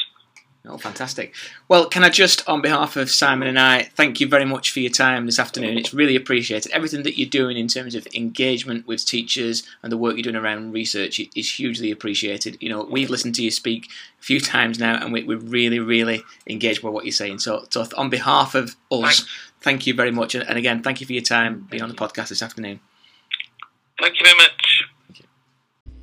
Oh, 0.67 0.79
fantastic. 0.79 1.35
Well, 1.69 1.87
can 1.91 2.05
I 2.05 2.09
just, 2.09 2.49
on 2.49 2.63
behalf 2.63 2.97
of 2.97 3.11
Simon 3.11 3.49
and 3.49 3.59
I, 3.59 3.83
thank 3.83 4.19
you 4.19 4.27
very 4.27 4.47
much 4.47 4.71
for 4.71 4.81
your 4.81 4.91
time 4.91 5.27
this 5.27 5.39
afternoon. 5.39 5.77
It's 5.77 5.93
really 5.93 6.17
appreciated. 6.17 6.73
Everything 6.73 7.03
that 7.03 7.19
you're 7.19 7.29
doing 7.29 7.59
in 7.59 7.69
terms 7.69 7.95
of 7.95 8.09
engagement 8.15 8.87
with 8.87 9.05
teachers 9.05 9.63
and 9.83 9.93
the 9.93 9.99
work 9.99 10.17
you're 10.17 10.23
doing 10.23 10.37
around 10.37 10.73
research 10.73 11.21
is 11.37 11.55
hugely 11.55 11.91
appreciated. 11.91 12.57
You 12.61 12.71
know, 12.71 12.83
we've 12.83 13.11
listened 13.11 13.35
to 13.35 13.43
you 13.43 13.51
speak 13.51 13.91
a 14.19 14.23
few 14.23 14.41
times 14.41 14.79
now 14.79 14.95
and 14.95 15.13
we, 15.13 15.23
are 15.35 15.37
really, 15.37 15.81
really 15.81 16.23
engaged 16.49 16.81
by 16.81 16.89
what 16.89 17.05
you're 17.05 17.13
saying. 17.13 17.41
So, 17.41 17.67
so 17.69 17.87
on 17.99 18.09
behalf 18.09 18.55
of 18.55 18.75
us, 18.91 19.27
thank 19.61 19.87
you 19.87 19.93
very 19.93 20.13
much. 20.13 20.35
And 20.35 20.57
again, 20.57 20.83
thank 20.83 21.03
you 21.03 21.07
for 21.07 21.13
your 21.13 21.23
time 21.23 21.67
being 21.71 21.83
on 21.83 21.91
the 21.91 21.95
podcast 21.95 22.31
this 22.31 22.41
afternoon. 22.41 22.81
Thank 24.01 24.15
you 24.19 24.27
very 24.27 24.39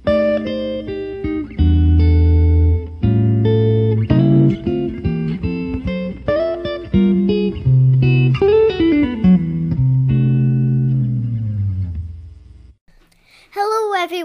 much. 0.05 0.60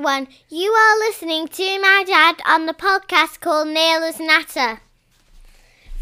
Everyone. 0.07 0.29
You 0.49 0.71
are 0.71 0.99
listening 1.01 1.49
to 1.49 1.81
my 1.81 2.05
dad 2.07 2.37
on 2.47 2.66
the 2.66 2.75
podcast 2.75 3.40
called 3.40 3.66
Naylor's 3.66 4.21
Natter. 4.21 4.81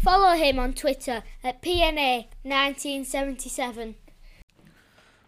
Follow 0.03 0.35
him 0.35 0.59
on 0.59 0.73
Twitter 0.73 1.23
at 1.43 1.63
PNA1977. 1.63 3.95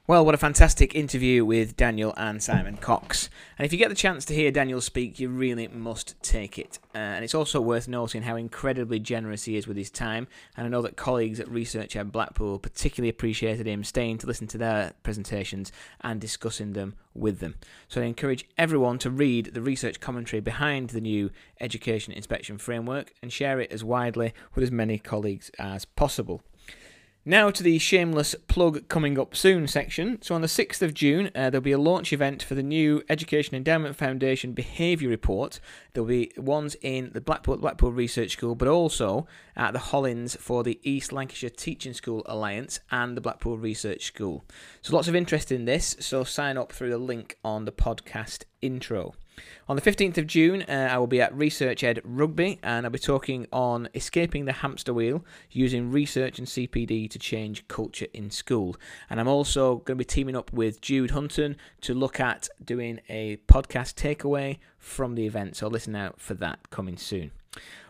Well, 0.09 0.23
what 0.23 0.35
a 0.35 0.37
fantastic 0.37 0.95
interview 0.95 1.43
with 1.43 1.75
Daniel 1.75 2.13
and 2.15 2.41
Simon 2.41 2.77
Cox. 2.77 3.29
And 3.57 3.65
if 3.65 3.73
you 3.73 3.77
get 3.77 3.89
the 3.89 3.95
chance 3.95 4.23
to 4.23 4.33
hear 4.33 4.51
Daniel 4.51 4.79
speak, 4.79 5.19
you 5.19 5.27
really 5.27 5.67
must 5.67 6.15
take 6.23 6.57
it. 6.57 6.79
Uh, 6.95 6.99
and 6.99 7.25
it's 7.25 7.35
also 7.35 7.59
worth 7.59 7.89
noting 7.89 8.21
how 8.21 8.37
incredibly 8.37 8.99
generous 8.99 9.43
he 9.43 9.57
is 9.57 9.67
with 9.67 9.75
his 9.75 9.89
time. 9.89 10.29
And 10.55 10.65
I 10.65 10.69
know 10.69 10.81
that 10.83 10.95
colleagues 10.95 11.41
at 11.41 11.47
ResearchED 11.47 12.09
Blackpool 12.09 12.57
particularly 12.57 13.09
appreciated 13.09 13.67
him 13.67 13.83
staying 13.83 14.19
to 14.19 14.27
listen 14.27 14.47
to 14.47 14.57
their 14.57 14.93
presentations 15.03 15.73
and 15.99 16.21
discussing 16.21 16.71
them 16.71 16.95
with 17.13 17.39
them. 17.39 17.55
So 17.89 18.01
I 18.01 18.05
encourage 18.05 18.47
everyone 18.57 18.99
to 18.99 19.09
read 19.09 19.53
the 19.53 19.61
research 19.61 19.99
commentary 19.99 20.39
behind 20.39 20.91
the 20.91 21.01
new 21.01 21.31
Education 21.59 22.13
Inspection 22.13 22.57
Framework 22.57 23.11
and 23.21 23.33
share 23.33 23.59
it 23.59 23.73
as 23.73 23.83
widely 23.83 24.33
with 24.55 24.63
as 24.63 24.71
many 24.71 24.99
colleagues 24.99 25.51
as 25.59 25.83
possible. 25.83 26.43
Now 27.29 27.51
to 27.51 27.61
the 27.61 27.77
shameless 27.77 28.35
plug 28.47 28.87
coming 28.87 29.19
up 29.19 29.35
soon 29.35 29.67
section. 29.67 30.21
So 30.21 30.33
on 30.33 30.39
the 30.39 30.47
6th 30.47 30.81
of 30.81 30.93
June, 30.93 31.29
uh, 31.35 31.49
there'll 31.49 31.59
be 31.59 31.73
a 31.73 31.77
launch 31.77 32.13
event 32.13 32.41
for 32.41 32.55
the 32.55 32.63
new 32.63 33.03
Education 33.09 33.53
Endowment 33.53 33.97
Foundation 33.97 34.53
Behaviour 34.53 35.09
Report. 35.09 35.59
There'll 35.91 36.07
be 36.07 36.31
ones 36.37 36.77
in 36.81 37.11
the 37.13 37.19
Blackpool, 37.19 37.57
Blackpool 37.57 37.91
Research 37.91 38.31
School, 38.31 38.55
but 38.55 38.69
also 38.69 39.27
at 39.57 39.73
the 39.73 39.79
Hollins 39.79 40.37
for 40.37 40.63
the 40.63 40.79
East 40.83 41.11
Lancashire 41.11 41.49
Teaching 41.49 41.91
School 41.91 42.23
Alliance 42.27 42.79
and 42.91 43.17
the 43.17 43.21
Blackpool 43.21 43.57
Research 43.57 44.05
School. 44.05 44.45
So 44.81 44.95
lots 44.95 45.09
of 45.09 45.15
interest 45.15 45.51
in 45.51 45.65
this, 45.65 45.97
so 45.99 46.23
sign 46.23 46.57
up 46.57 46.71
through 46.71 46.91
the 46.91 46.97
link 46.97 47.37
on 47.43 47.65
the 47.65 47.73
podcast 47.73 48.45
intro. 48.61 49.15
On 49.69 49.75
the 49.75 49.81
15th 49.81 50.17
of 50.17 50.27
June, 50.27 50.61
uh, 50.63 50.89
I 50.89 50.97
will 50.97 51.07
be 51.07 51.19
at 51.19 51.35
ResearchED 51.35 51.99
Rugby 52.05 52.57
and 52.63 52.85
I'll 52.85 52.91
be 52.91 52.99
talking 52.99 53.47
on 53.51 53.89
escaping 53.93 54.45
the 54.45 54.53
hamster 54.53 54.93
wheel 54.93 55.25
using 55.51 55.91
research 55.91 56.39
and 56.39 56.47
CPD 56.47 57.09
to 57.09 57.19
change 57.19 57.67
culture 57.67 58.07
in 58.13 58.31
school. 58.31 58.77
And 59.09 59.19
I'm 59.19 59.27
also 59.27 59.79
going 59.79 59.97
to 59.97 60.01
be 60.01 60.05
teaming 60.05 60.37
up 60.37 60.53
with 60.53 60.79
Jude 60.79 61.11
Hunton 61.11 61.57
to 61.81 61.93
look 61.93 62.19
at 62.19 62.47
doing 62.63 63.01
a 63.09 63.37
podcast 63.47 63.95
takeaway 63.95 64.59
from 64.79 65.15
the 65.15 65.25
event. 65.25 65.57
So 65.57 65.67
listen 65.67 65.95
out 65.95 66.21
for 66.21 66.33
that 66.35 66.69
coming 66.69 66.95
soon. 66.95 67.31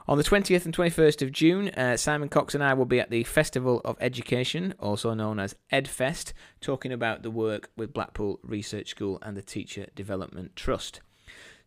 On 0.07 0.17
the 0.17 0.23
20th 0.23 0.65
and 0.65 0.75
21st 0.75 1.21
of 1.21 1.31
June, 1.31 1.69
uh, 1.71 1.97
Simon 1.97 2.29
Cox 2.29 2.55
and 2.55 2.63
I 2.63 2.73
will 2.73 2.85
be 2.85 2.99
at 2.99 3.11
the 3.11 3.23
Festival 3.23 3.81
of 3.83 3.97
Education, 3.99 4.73
also 4.79 5.13
known 5.13 5.37
as 5.37 5.55
EdFest, 5.71 6.31
talking 6.61 6.93
about 6.93 7.23
the 7.23 7.29
work 7.29 7.69
with 7.75 7.93
Blackpool 7.93 8.39
Research 8.41 8.89
School 8.89 9.19
and 9.21 9.35
the 9.35 9.41
Teacher 9.41 9.87
Development 9.95 10.55
Trust. 10.55 11.01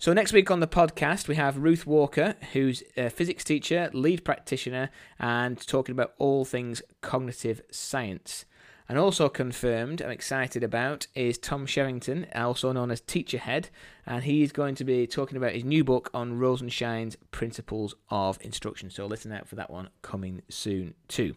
So, 0.00 0.14
next 0.14 0.32
week 0.32 0.50
on 0.50 0.60
the 0.60 0.66
podcast, 0.66 1.28
we 1.28 1.34
have 1.34 1.58
Ruth 1.58 1.86
Walker, 1.86 2.34
who's 2.54 2.82
a 2.96 3.10
physics 3.10 3.44
teacher, 3.44 3.90
lead 3.92 4.24
practitioner, 4.24 4.88
and 5.18 5.58
talking 5.66 5.92
about 5.92 6.14
all 6.16 6.46
things 6.46 6.80
cognitive 7.02 7.60
science. 7.70 8.46
And 8.88 8.96
also 8.96 9.28
confirmed, 9.28 10.00
I'm 10.00 10.08
excited 10.08 10.64
about, 10.64 11.06
is 11.14 11.36
Tom 11.36 11.66
Sherrington, 11.66 12.26
also 12.34 12.72
known 12.72 12.90
as 12.90 13.02
Teacher 13.02 13.36
Head, 13.36 13.68
and 14.06 14.24
he's 14.24 14.52
going 14.52 14.74
to 14.76 14.84
be 14.84 15.06
talking 15.06 15.36
about 15.36 15.52
his 15.52 15.64
new 15.64 15.84
book 15.84 16.08
on 16.14 16.38
Rosenshine's 16.38 17.18
Principles 17.30 17.94
of 18.08 18.38
Instruction. 18.40 18.88
So 18.88 19.04
listen 19.04 19.32
out 19.32 19.48
for 19.48 19.56
that 19.56 19.68
one 19.68 19.90
coming 20.00 20.40
soon 20.48 20.94
too. 21.08 21.34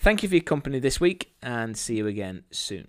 Thank 0.00 0.24
you 0.24 0.28
for 0.28 0.34
your 0.34 0.42
company 0.42 0.80
this 0.80 1.00
week, 1.00 1.34
and 1.40 1.76
see 1.76 1.98
you 1.98 2.08
again 2.08 2.42
soon. 2.50 2.88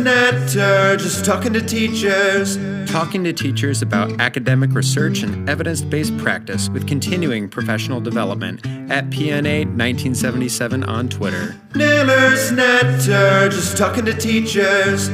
Natter, 0.00 0.96
just 0.96 1.24
talking 1.24 1.52
to 1.52 1.60
teachers. 1.60 2.56
Talking 2.90 3.24
to 3.24 3.32
teachers 3.32 3.82
about 3.82 4.20
academic 4.20 4.72
research 4.72 5.22
and 5.22 5.48
evidence 5.50 5.82
based 5.82 6.16
practice 6.18 6.68
with 6.68 6.86
continuing 6.86 7.48
professional 7.48 8.00
development 8.00 8.64
at 8.90 9.10
PNA 9.10 9.66
1977 9.66 10.84
on 10.84 11.08
Twitter. 11.08 11.56
Naylor's 11.74 12.52
Natter, 12.52 13.48
just 13.48 13.76
talking 13.76 14.04
to 14.04 14.14
teachers. 14.14 15.10